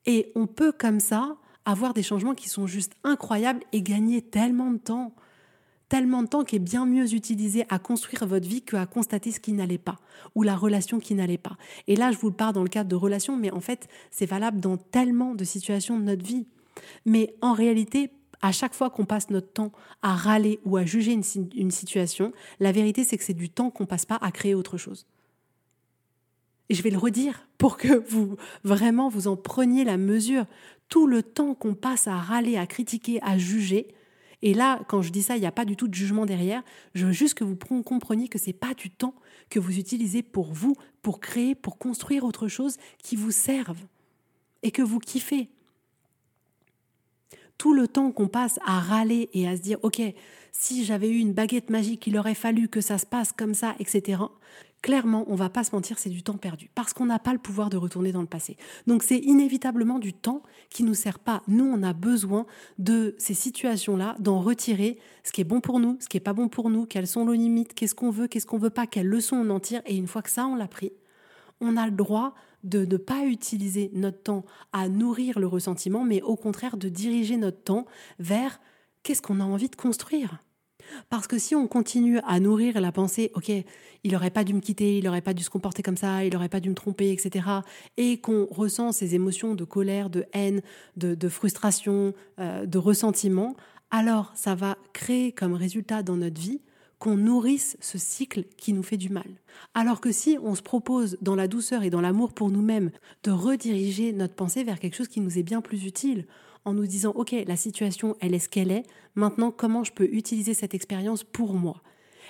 Et 0.07 0.31
on 0.35 0.47
peut 0.47 0.73
comme 0.73 1.01
ça 1.01 1.37
avoir 1.65 1.95
des 1.95 2.03
changements 2.03 2.35
qui 2.35 2.49
sont 2.49 2.67
juste 2.67 2.93
incroyables 3.05 3.63
et 3.73 3.83
gagner 3.83 4.23
tellement 4.23 4.71
de 4.71 4.79
temps, 4.79 5.15
Tellement 5.91 6.23
de 6.23 6.29
temps 6.29 6.45
qui 6.45 6.57
est 6.57 6.61
bien 6.61 6.87
mieux 6.87 7.13
utilisé 7.15 7.67
à 7.69 7.79
construire 7.79 8.25
votre 8.25 8.49
vie 8.49 8.63
qu'à 8.63 8.87
constater 8.87 9.33
ce 9.33 9.41
qui 9.41 9.53
n'allait 9.53 9.77
pas 9.77 9.99
ou 10.35 10.43
la 10.43 10.57
relation 10.57 11.01
qui 11.01 11.15
n'allait 11.15 11.37
pas. 11.37 11.57
Et 11.89 11.97
là, 11.97 12.13
je 12.13 12.17
vous 12.17 12.29
le 12.29 12.35
parle 12.35 12.55
dans 12.55 12.63
le 12.63 12.69
cadre 12.69 12.89
de 12.89 12.95
relations, 12.95 13.37
mais 13.37 13.51
en 13.51 13.61
fait, 13.61 13.89
c'est 14.11 14.25
valable 14.25 14.61
dans 14.61 14.77
tellement 14.77 15.35
de 15.35 15.45
situations 15.45 15.99
de 15.99 16.05
notre 16.05 16.25
vie. 16.25 16.47
Mais 17.05 17.35
en 17.43 17.53
réalité, 17.53 18.13
à 18.41 18.53
chaque 18.53 18.73
fois 18.73 18.89
qu'on 18.89 19.05
passe 19.05 19.31
notre 19.31 19.53
temps 19.53 19.73
à 20.01 20.15
râler 20.15 20.61
ou 20.65 20.77
à 20.77 20.85
juger 20.85 21.13
une, 21.13 21.25
une 21.57 21.71
situation, 21.73 22.33
la 22.61 22.73
vérité, 22.73 23.05
c'est 23.05 23.19
que 23.19 23.25
c'est 23.25 23.35
du 23.35 23.51
temps 23.51 23.71
qu'on 23.71 23.87
passe 23.87 24.07
pas 24.07 24.19
à 24.23 24.31
créer 24.31 24.55
autre 24.55 24.79
chose. 24.79 25.07
Et 26.69 26.75
je 26.75 26.85
vais 26.85 26.91
le 26.91 26.99
redire 26.99 27.49
pour 27.59 27.77
que 27.77 28.09
vous 28.09 28.37
vraiment 28.63 29.09
vous 29.09 29.27
en 29.27 29.37
preniez 29.37 29.83
la 29.83 29.97
mesure. 29.97 30.47
Tout 30.89 31.09
le 31.09 31.25
temps 31.25 31.55
qu'on 31.55 31.75
passe 31.75 32.07
à 32.07 32.17
râler, 32.17 32.57
à 32.57 32.67
critiquer, 32.67 33.21
à 33.23 33.37
juger, 33.39 33.89
et 34.43 34.55
là, 34.55 34.81
quand 34.89 35.03
je 35.03 35.11
dis 35.11 35.23
ça, 35.23 35.37
il 35.37 35.41
n'y 35.41 35.47
a 35.47 35.53
pas 35.53 35.65
du 35.65 35.77
tout 35.77 35.89
de 35.89 35.95
jugement 35.95 36.25
derrière. 36.25 36.63
Je 36.95 37.07
veux 37.07 37.13
juste 37.13 37.35
que 37.35 37.45
vous 37.45 37.57
compreniez 37.57 38.29
que 38.29 38.39
c'est 38.39 38.53
pas 38.55 38.75
du 38.75 38.91
temps 38.91 39.15
que 39.51 39.59
vous 39.59 39.79
utilisez 39.79 40.23
pour 40.23 40.53
vous, 40.53 40.77
pour 41.03 41.21
créer, 41.21 41.55
pour 41.55 41.79
construire 41.79 42.25
autre 42.25 42.49
chose 42.49 42.77
qui 43.03 43.17
vous 43.17 43.33
serve 43.33 43.79
et 44.63 44.71
que 44.71 44.83
vous 44.83 44.99
kiffez. 44.99 45.51
Tout 47.59 47.75
le 47.75 47.87
temps 47.87 48.11
qu'on 48.13 48.29
passe 48.29 48.59
à 48.65 48.81
râler 48.81 49.29
et 49.35 49.47
à 49.47 49.57
se 49.57 49.61
dire, 49.61 49.79
OK, 49.83 50.01
si 50.53 50.85
j'avais 50.85 51.11
eu 51.11 51.19
une 51.19 51.35
baguette 51.35 51.69
magique, 51.69 52.07
il 52.07 52.17
aurait 52.17 52.35
fallu 52.35 52.69
que 52.69 52.81
ça 52.81 52.97
se 52.97 53.05
passe 53.05 53.33
comme 53.33 53.53
ça, 53.53 53.75
etc 53.79 54.23
clairement, 54.83 55.25
on 55.29 55.35
va 55.35 55.51
pas 55.51 55.65
se 55.65 55.75
mentir, 55.75 55.99
c'est 55.99 56.11
du 56.11 56.23
temps 56.23 56.37
perdu 56.37 56.71
parce 56.75 56.93
qu'on 56.93 57.07
n'a 57.07 57.19
pas 57.19 57.33
le 57.33 57.39
pouvoir 57.39 57.71
de 57.71 57.77
retourner 57.77 58.13
dans 58.13 58.21
le 58.21 58.27
passé. 58.27 58.57
Donc 58.87 59.03
c'est 59.03 59.19
inévitablement 59.19 59.99
du 59.99 60.13
temps 60.13 60.43
qui 60.71 60.85
nous 60.85 60.95
sert 60.95 61.19
pas. 61.19 61.43
Nous, 61.49 61.65
on 61.65 61.83
a 61.83 61.93
besoin 61.93 62.47
de 62.79 63.15
ces 63.19 63.35
situations-là, 63.35 64.17
d'en 64.19 64.41
retirer 64.41 64.99
ce 65.25 65.33
qui 65.33 65.41
est 65.41 65.45
bon 65.45 65.61
pour 65.61 65.81
nous, 65.81 65.97
ce 66.01 66.09
qui 66.09 66.17
est 66.17 66.21
pas 66.21 66.33
bon 66.33 66.49
pour 66.49 66.71
nous, 66.71 66.87
quelles 66.87 67.07
sont 67.07 67.25
nos 67.25 67.35
limites, 67.35 67.75
qu'est-ce 67.75 67.95
qu'on 67.95 68.11
veut, 68.11 68.29
qu'est-ce 68.29 68.47
qu'on 68.47 68.59
veut 68.59 68.71
pas, 68.71 68.87
quelles 68.87 69.09
leçons 69.09 69.37
on 69.37 69.51
en 69.51 69.61
tire. 69.61 69.83
Et 69.87 69.97
une 69.97 70.07
fois 70.07 70.23
que 70.23 70.31
ça, 70.31 70.47
on 70.47 70.57
l'a 70.57 70.69
pris, 70.69 70.93
on 71.61 71.77
a 71.77 71.87
le 71.87 71.93
droit 71.93 72.35
de 72.65 72.85
ne 72.85 72.97
pas 72.97 73.25
utiliser 73.25 73.91
notre 73.95 74.23
temps 74.23 74.45
à 74.73 74.89
nourrir 74.89 75.39
le 75.39 75.47
ressentiment, 75.47 76.05
mais 76.05 76.23
au 76.23 76.37
contraire 76.37 76.77
de 76.77 76.89
diriger 76.89 77.37
notre 77.37 77.63
temps 77.63 77.87
vers 78.19 78.61
qu'est-ce 79.03 79.23
qu'on 79.23 79.41
a 79.41 79.45
envie 79.45 79.69
de 79.69 79.77
construire. 79.77 80.39
Parce 81.09 81.27
que 81.27 81.39
si 81.39 81.55
on 81.55 81.67
continue 81.67 82.19
à 82.27 82.41
nourrir 82.41 82.81
la 82.81 82.93
pensée, 82.93 83.31
ok, 83.35 83.51
il 84.05 84.13
n'aurait 84.13 84.31
pas 84.31 84.45
dû 84.45 84.55
me 84.55 84.61
quitter, 84.61 84.99
il 84.99 85.05
n'aurait 85.05 85.21
pas 85.21 85.35
dû 85.35 85.43
se 85.43 85.51
comporter 85.51 85.83
comme 85.83 85.97
ça, 85.97 86.25
il 86.25 86.33
n'aurait 86.33 86.49
pas 86.49 86.61
dû 86.61 86.71
me 86.71 86.75
tromper, 86.75 87.13
etc., 87.13 87.47
et 87.97 88.19
qu'on 88.19 88.47
ressent 88.51 88.93
ces 88.93 89.15
émotions 89.15 89.55
de 89.55 89.65
colère, 89.65 90.11
de 90.11 90.25
haine, 90.33 90.63
de, 90.97 91.29
frustration, 91.29 92.15
euh, 92.39 92.67
de 92.67 92.79
ressentiment, 92.79 93.57
alors 93.91 94.33
ça 94.35 94.55
va 94.55 94.77
créer 94.93 95.33
comme 95.33 95.55
résultat 95.55 96.03
dans 96.03 96.17
notre 96.17 96.41
vie 96.41 96.61
qu'on 97.01 97.17
nourrisse 97.17 97.77
ce 97.81 97.97
cycle 97.99 98.45
qui 98.59 98.75
nous 98.75 98.83
fait 98.83 98.99
du 98.99 99.09
mal. 99.09 99.27
Alors 99.75 100.01
que 100.01 100.13
si 100.13 100.39
on 100.43 100.55
se 100.55 100.63
propose 100.63 101.17
dans 101.23 101.35
la 101.35 101.49
douceur 101.49 101.83
et 101.83 101.91
dans 101.91 102.03
l'amour 102.03 102.35
pour 102.35 102.51
nous-mêmes 102.51 102.91
de 103.25 103.31
rediriger 103.31 104.13
notre 104.13 104.35
pensée 104.35 104.65
vers 104.65 104.79
quelque 104.79 104.97
chose 104.97 105.09
qui 105.09 105.21
nous 105.21 105.39
est 105.39 105.43
bien 105.43 105.63
plus 105.63 105.87
utile, 105.87 106.27
en 106.65 106.75
nous 106.75 106.87
disant, 106.87 107.13
OK, 107.15 107.35
la 107.47 107.57
situation, 107.57 108.17
elle 108.21 108.35
est 108.35 108.41
ce 108.41 108.49
qu'elle 108.49 108.71
est, 108.71 108.85
maintenant, 109.15 109.51
comment 109.51 109.85
je 109.85 109.93
peux 109.93 110.09
utiliser 110.13 110.55
cette 110.55 110.75
expérience 110.75 111.25
pour 111.25 111.55
moi? 111.55 111.83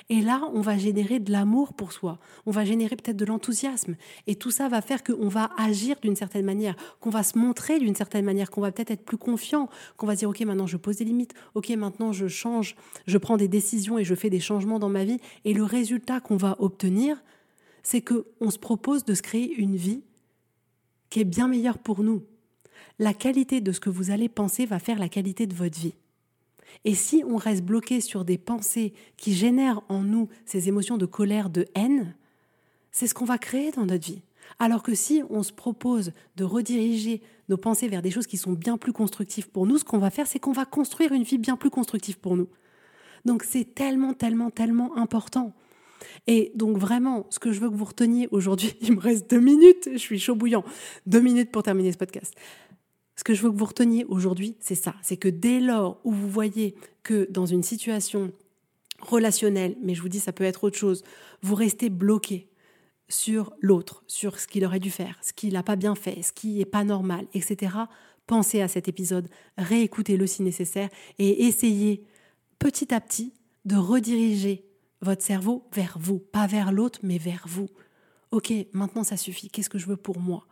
Et 0.09 0.21
là, 0.21 0.43
on 0.55 0.61
va 0.61 0.79
générer 0.79 1.21
de 1.21 1.31
l'amour 1.31 1.75
pour 1.75 1.93
soi, 1.93 2.19
on 2.47 2.51
va 2.51 2.65
générer 2.65 2.97
peut-être 2.97 3.17
de 3.17 3.25
l'enthousiasme. 3.25 3.97
Et 4.27 4.35
tout 4.35 4.51
ça 4.51 4.69
va 4.69 4.81
faire 4.81 5.05
qu'on 5.05 5.29
va 5.29 5.51
agir 5.59 5.97
d'une 6.03 6.17
certaine 6.17 6.45
manière, 6.45 6.75
qu'on 7.01 7.11
va 7.11 7.23
se 7.23 7.39
montrer 7.39 7.79
d'une 7.79 7.95
certaine 7.95 8.25
manière, 8.25 8.51
qu'on 8.51 8.61
va 8.61 8.73
peut-être 8.73 8.91
être 8.91 9.05
plus 9.05 9.19
confiant, 9.19 9.69
qu'on 9.97 10.07
va 10.07 10.17
dire, 10.17 10.29
OK, 10.29 10.41
maintenant 10.41 10.67
je 10.67 10.77
pose 10.77 10.97
des 10.97 11.05
limites, 11.05 11.35
OK, 11.55 11.69
maintenant 11.71 12.13
je 12.13 12.29
change, 12.29 12.77
je 13.07 13.19
prends 13.19 13.37
des 13.37 13.49
décisions 13.49 13.99
et 13.99 14.05
je 14.05 14.15
fais 14.15 14.31
des 14.31 14.41
changements 14.41 14.79
dans 14.79 14.89
ma 14.89 15.05
vie. 15.05 15.19
Et 15.45 15.53
le 15.53 15.65
résultat 15.65 16.21
qu'on 16.21 16.37
va 16.37 16.57
obtenir, 16.59 17.23
c'est 17.83 18.03
qu'on 18.03 18.51
se 18.51 18.59
propose 18.59 19.05
de 19.05 19.15
se 19.15 19.23
créer 19.23 19.55
une 19.55 19.77
vie 19.77 20.03
qui 21.09 21.21
est 21.21 21.25
bien 21.25 21.49
meilleure 21.49 21.79
pour 21.79 22.03
nous 22.03 22.23
la 22.99 23.15
qualité 23.15 23.61
de 23.61 23.73
ce 23.73 23.81
que 23.81 23.91
vous 23.91 24.11
allez 24.11 24.29
penser 24.29 24.67
va 24.67 24.79
faire 24.79 24.99
la 24.99 25.09
qualité 25.09 25.47
de 25.47 25.55
votre 25.55 25.79
vie. 25.79 25.95
Et 26.85 26.95
si 26.95 27.23
on 27.27 27.37
reste 27.37 27.65
bloqué 27.65 28.01
sur 28.01 28.25
des 28.25 28.39
pensées 28.39 28.93
qui 29.17 29.35
génèrent 29.35 29.83
en 29.89 30.03
nous 30.03 30.29
ces 30.45 30.69
émotions 30.69 30.97
de 30.97 31.07
colère, 31.07 31.51
de 31.51 31.67
haine, 31.75 32.15
c'est 32.93 33.07
ce 33.07 33.15
qu'on 33.15 33.25
va 33.25 33.39
créer 33.39 33.71
dans 33.73 33.87
notre 33.87 34.07
vie. 34.07 34.23
Alors 34.59 34.83
que 34.83 34.95
si 34.95 35.23
on 35.31 35.43
se 35.43 35.53
propose 35.53 36.13
de 36.37 36.45
rediriger 36.45 37.23
nos 37.49 37.57
pensées 37.57 37.89
vers 37.89 38.03
des 38.03 38.11
choses 38.11 38.27
qui 38.27 38.37
sont 38.37 38.53
bien 38.53 38.79
plus 38.79 38.93
constructives 38.93 39.49
pour 39.49 39.67
nous, 39.67 39.79
ce 39.79 39.85
qu'on 39.85 39.99
va 39.99 40.11
faire, 40.11 40.27
c'est 40.27 40.39
qu'on 40.39 40.53
va 40.53 40.65
construire 40.65 41.13
une 41.13 41.23
vie 41.23 41.39
bien 41.39 41.57
plus 41.57 41.71
constructive 41.71 42.19
pour 42.19 42.37
nous. 42.37 42.49
Donc 43.25 43.45
c'est 43.45 43.75
tellement, 43.75 44.15
tellement, 44.15 44.51
tellement 44.51 44.97
important. 44.97 45.53
Et 46.27 46.53
donc 46.55 46.79
vraiment, 46.79 47.27
ce 47.31 47.39
que 47.39 47.53
je 47.53 47.61
veux 47.61 47.71
que 47.71 47.75
vous 47.75 47.85
reteniez 47.85 48.29
aujourd'hui, 48.31 48.75
il 48.81 48.95
me 48.95 49.01
reste 49.01 49.31
deux 49.31 49.41
minutes, 49.41 49.89
je 49.93 49.99
suis 49.99 50.19
chaud 50.19 50.35
bouillant, 50.35 50.65
deux 51.07 51.21
minutes 51.21 51.51
pour 51.51 51.63
terminer 51.63 51.93
ce 51.93 51.99
podcast. 51.99 52.35
Ce 53.21 53.23
que 53.23 53.35
je 53.35 53.43
veux 53.43 53.51
que 53.51 53.59
vous 53.59 53.67
reteniez 53.67 54.07
aujourd'hui, 54.07 54.57
c'est 54.61 54.75
ça. 54.75 54.95
C'est 55.03 55.19
que 55.19 55.29
dès 55.29 55.61
lors 55.61 56.01
où 56.05 56.11
vous 56.11 56.31
voyez 56.31 56.75
que 57.03 57.31
dans 57.31 57.45
une 57.45 57.63
situation 57.63 58.33
relationnelle, 58.99 59.77
mais 59.83 59.95
je 59.95 60.01
vous 60.01 60.09
dis 60.09 60.21
ça 60.21 60.33
peut 60.33 60.45
être 60.45 60.65
autre 60.65 60.79
chose, 60.79 61.05
vous 61.43 61.55
restez 61.55 61.91
bloqué 61.91 62.49
sur 63.11 63.53
l'autre, 63.61 64.05
sur 64.07 64.41
ce 64.41 64.47
qu'il 64.47 64.65
aurait 64.65 64.81
dû 64.81 64.91
faire, 64.91 65.19
ce 65.21 65.35
qu'il 65.35 65.53
n'a 65.53 65.63
pas 65.63 65.77
bien 65.77 65.95
fait, 65.95 66.23
ce 66.23 66.33
qui 66.33 66.55
n'est 66.55 66.65
pas 66.65 66.83
normal, 66.83 67.27
etc. 67.35 67.75
Pensez 68.27 68.63
à 68.63 68.69
cet 68.69 68.89
épisode, 68.89 69.29
réécoutez-le 69.59 70.27
si 70.27 70.43
nécessaire 70.43 70.89
et 71.19 71.45
essayez 71.45 72.07
petit 72.59 72.95
à 72.95 73.03
petit 73.03 73.35
de 73.67 73.77
rediriger 73.77 74.65
votre 75.03 75.23
cerveau 75.23 75.69
vers 75.75 75.99
vous, 76.01 76.21
pas 76.21 76.47
vers 76.47 76.73
l'autre, 76.73 77.01
mais 77.03 77.19
vers 77.19 77.45
vous. 77.47 77.69
Ok, 78.31 78.51
maintenant 78.73 79.05
ça 79.05 79.19
suffit, 79.19 79.51
qu'est-ce 79.51 79.69
que 79.69 79.79
je 79.79 79.89
veux 79.89 79.99
pour 79.99 80.21
moi? 80.21 80.47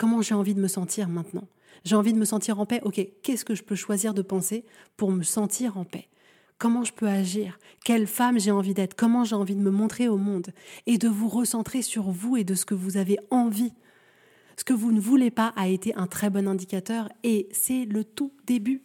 Comment 0.00 0.22
j'ai 0.22 0.34
envie 0.34 0.54
de 0.54 0.60
me 0.62 0.66
sentir 0.66 1.10
maintenant? 1.10 1.46
J'ai 1.84 1.94
envie 1.94 2.14
de 2.14 2.18
me 2.18 2.24
sentir 2.24 2.58
en 2.58 2.64
paix? 2.64 2.80
Ok, 2.84 3.06
qu'est-ce 3.22 3.44
que 3.44 3.54
je 3.54 3.62
peux 3.62 3.74
choisir 3.74 4.14
de 4.14 4.22
penser 4.22 4.64
pour 4.96 5.12
me 5.12 5.22
sentir 5.22 5.76
en 5.76 5.84
paix? 5.84 6.08
Comment 6.56 6.84
je 6.84 6.94
peux 6.94 7.06
agir? 7.06 7.58
Quelle 7.84 8.06
femme 8.06 8.40
j'ai 8.40 8.50
envie 8.50 8.72
d'être? 8.72 8.94
Comment 8.94 9.24
j'ai 9.24 9.34
envie 9.34 9.54
de 9.54 9.60
me 9.60 9.70
montrer 9.70 10.08
au 10.08 10.16
monde 10.16 10.54
Et 10.86 10.96
de 10.96 11.06
vous 11.06 11.28
recentrer 11.28 11.82
sur 11.82 12.10
vous 12.12 12.38
et 12.38 12.44
de 12.44 12.54
ce 12.54 12.64
que 12.64 12.72
vous 12.72 12.96
avez 12.96 13.18
envie? 13.30 13.74
Ce 14.56 14.64
que 14.64 14.72
vous 14.72 14.90
ne 14.90 15.00
voulez 15.00 15.30
pas 15.30 15.52
a 15.54 15.68
été 15.68 15.94
un 15.96 16.06
très 16.06 16.30
bon 16.30 16.48
indicateur 16.48 17.10
et 17.22 17.50
c'est 17.52 17.84
le 17.84 18.02
tout 18.02 18.32
début. 18.46 18.82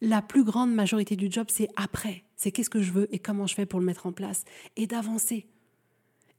La 0.00 0.20
plus 0.20 0.42
grande 0.42 0.74
majorité 0.74 1.14
du 1.14 1.30
job, 1.30 1.46
c'est 1.48 1.68
après. 1.76 2.24
C'est 2.34 2.50
qu'est-ce 2.50 2.70
que 2.70 2.82
je 2.82 2.90
veux 2.90 3.14
et 3.14 3.20
comment 3.20 3.46
je 3.46 3.54
fais 3.54 3.66
pour 3.66 3.78
le 3.78 3.86
mettre 3.86 4.06
en 4.06 4.12
place 4.12 4.42
et 4.74 4.88
d'avancer. 4.88 5.46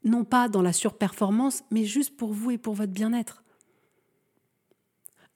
Non 0.03 0.25
pas 0.25 0.49
dans 0.49 0.61
la 0.61 0.73
surperformance, 0.73 1.63
mais 1.71 1.85
juste 1.85 2.17
pour 2.17 2.33
vous 2.33 2.51
et 2.51 2.57
pour 2.57 2.73
votre 2.73 2.91
bien-être. 2.91 3.41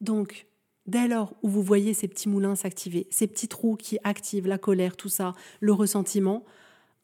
Donc, 0.02 0.48
dès 0.86 1.08
lors 1.08 1.34
où 1.42 1.50
vous 1.50 1.64
voyez 1.64 1.94
ces 1.94 2.08
petits 2.08 2.30
moulins 2.30 2.56
s'activer, 2.56 3.08
ces 3.10 3.28
petits 3.28 3.48
trous 3.48 3.76
qui 3.76 3.98
activent 4.04 4.48
la 4.48 4.58
colère, 4.58 4.96
tout 4.98 5.10
ça, 5.10 5.34
le 5.60 5.74
ressentiment, 5.74 6.44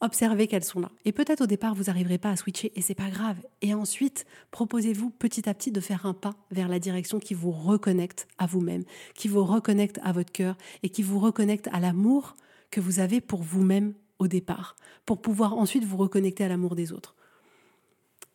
observez 0.02 0.48
qu'elles 0.48 0.64
sont 0.64 0.80
là. 0.80 0.92
Et 1.06 1.12
peut-être 1.12 1.42
au 1.42 1.48
départ, 1.48 1.76
vous 1.76 1.84
n'arriverez 1.84 2.18
pas 2.18 2.32
à 2.32 2.36
switcher 2.36 2.72
et 2.76 2.82
c'est 2.82 2.96
pas 2.96 3.10
grave. 3.10 3.38
Et 3.62 3.74
ensuite, 3.74 4.26
proposez-vous 4.50 5.12
petit 5.12 5.48
à 5.48 5.54
petit 5.54 5.72
de 5.72 5.80
faire 5.80 6.06
un 6.06 6.14
pas 6.14 6.36
vers 6.52 6.68
la 6.68 6.80
direction 6.80 7.20
qui 7.20 7.34
vous 7.34 7.52
reconnecte 7.52 8.28
à 8.38 8.48
vous-même, 8.48 8.84
qui 9.16 9.28
vous 9.28 9.46
reconnecte 9.46 10.00
à 10.04 10.12
votre 10.12 10.32
cœur 10.32 10.58
et 10.84 10.90
qui 10.90 11.04
vous 11.04 11.20
reconnecte 11.20 11.70
à 11.72 11.80
l'amour 11.80 12.36
que 12.72 12.82
vous 12.82 13.00
avez 13.00 13.22
pour 13.22 13.42
vous-même 13.42 13.94
au 14.20 14.28
départ, 14.28 14.76
pour 15.06 15.22
pouvoir 15.22 15.58
ensuite 15.58 15.84
vous 15.84 15.98
reconnecter 15.98 16.44
à 16.44 16.48
l'amour 16.48 16.76
des 16.76 16.92
autres. 16.92 17.16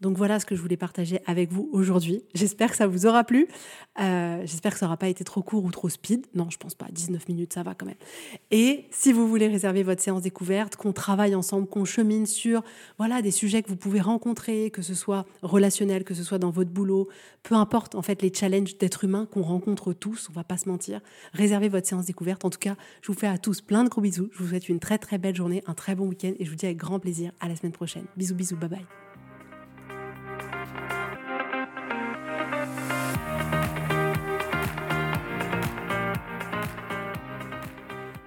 Donc 0.01 0.19
voilà 0.19 0.39
ce 0.39 0.45
que 0.45 0.55
je 0.55 0.61
voulais 0.61 0.77
partager 0.77 1.21
avec 1.27 1.51
vous 1.51 1.71
aujourd'hui. 1.73 2.23
J'espère 2.35 2.71
que 2.71 2.77
ça 2.77 2.87
vous 2.87 3.07
aura 3.07 3.25
plu. 3.25 3.49
Euh, 3.99 4.41
j'espère 4.43 4.75
que 4.75 4.79
ça 4.79 4.87
n'aura 4.87 4.99
pas 4.99 5.09
été 5.09 5.25
trop 5.25 5.43
court 5.43 5.65
ou 5.65 5.71
trop 5.71 5.89
speed. 5.89 6.27
Non, 6.35 6.51
je 6.51 6.59
pense 6.59 6.75
pas. 6.75 6.87
19 6.93 7.29
minutes, 7.29 7.55
ça 7.55 7.63
va 7.63 7.75
quand 7.75 7.87
même. 7.87 7.97
Et 8.51 8.85
si 8.91 9.13
vous 9.13 9.27
voulez 9.27 9.49
réserver 9.49 9.83
votre 9.83 10.03
séance 10.03 10.21
découverte, 10.21 10.77
qu'on 10.77 10.93
travaille 10.93 11.35
ensemble, 11.35 11.67
qu'on 11.67 11.87
chemine 11.87 12.27
sur 12.27 12.63
voilà 12.99 13.23
des 13.23 13.31
sujets 13.31 13.63
que 13.63 13.69
vous 13.69 13.77
pouvez 13.77 14.01
rencontrer, 14.01 14.71
que 14.71 14.83
ce 14.83 14.95
soit 14.95 15.25
relationnel, 15.43 16.05
que 16.05 16.15
ce 16.15 16.23
soit 16.23 16.39
dans 16.39 16.51
votre 16.51 16.71
boulot, 16.71 17.09
peu 17.43 17.55
importe 17.55 17.95
en 17.95 18.03
fait 18.03 18.21
les 18.21 18.33
challenges 18.33 18.77
d'être 18.77 19.05
humain 19.05 19.27
qu'on 19.31 19.43
rencontre 19.43 19.95
tous, 19.95 20.29
on 20.29 20.35
va 20.35 20.45
pas 20.45 20.59
se 20.59 20.69
mentir. 20.69 21.01
Réservez 21.33 21.71
votre 21.71 21.87
séance 21.87 22.05
découverte. 22.05 22.45
En 22.45 22.51
tout 22.51 22.59
cas, 22.59 22.77
je 23.01 23.11
vous 23.11 23.19
fais 23.19 23.29
à 23.29 23.39
tous 23.39 23.63
plein 23.63 23.83
de 23.83 23.89
gros 23.89 24.03
bisous. 24.03 24.29
Je 24.33 24.43
vous 24.43 24.51
souhaite 24.51 24.69
une 24.69 24.81
très 24.81 24.99
très 24.99 25.17
belle 25.17 25.37
journée, 25.37 25.63
un 25.67 25.75
très 25.75 25.95
bon 25.95 26.07
week-end 26.07 26.33
et 26.39 26.45
je 26.45 26.51
vous 26.51 26.57
dis 26.57 26.67
avec 26.67 26.77
grand 26.77 26.99
plaisir 26.99 27.33
à 27.41 27.49
la 27.49 27.57
semaine 27.57 27.73
prochaine. 27.73 28.05
Bisous 28.17 28.35
bisous, 28.35 28.57
bye 28.57 28.69
bye. 28.69 29.06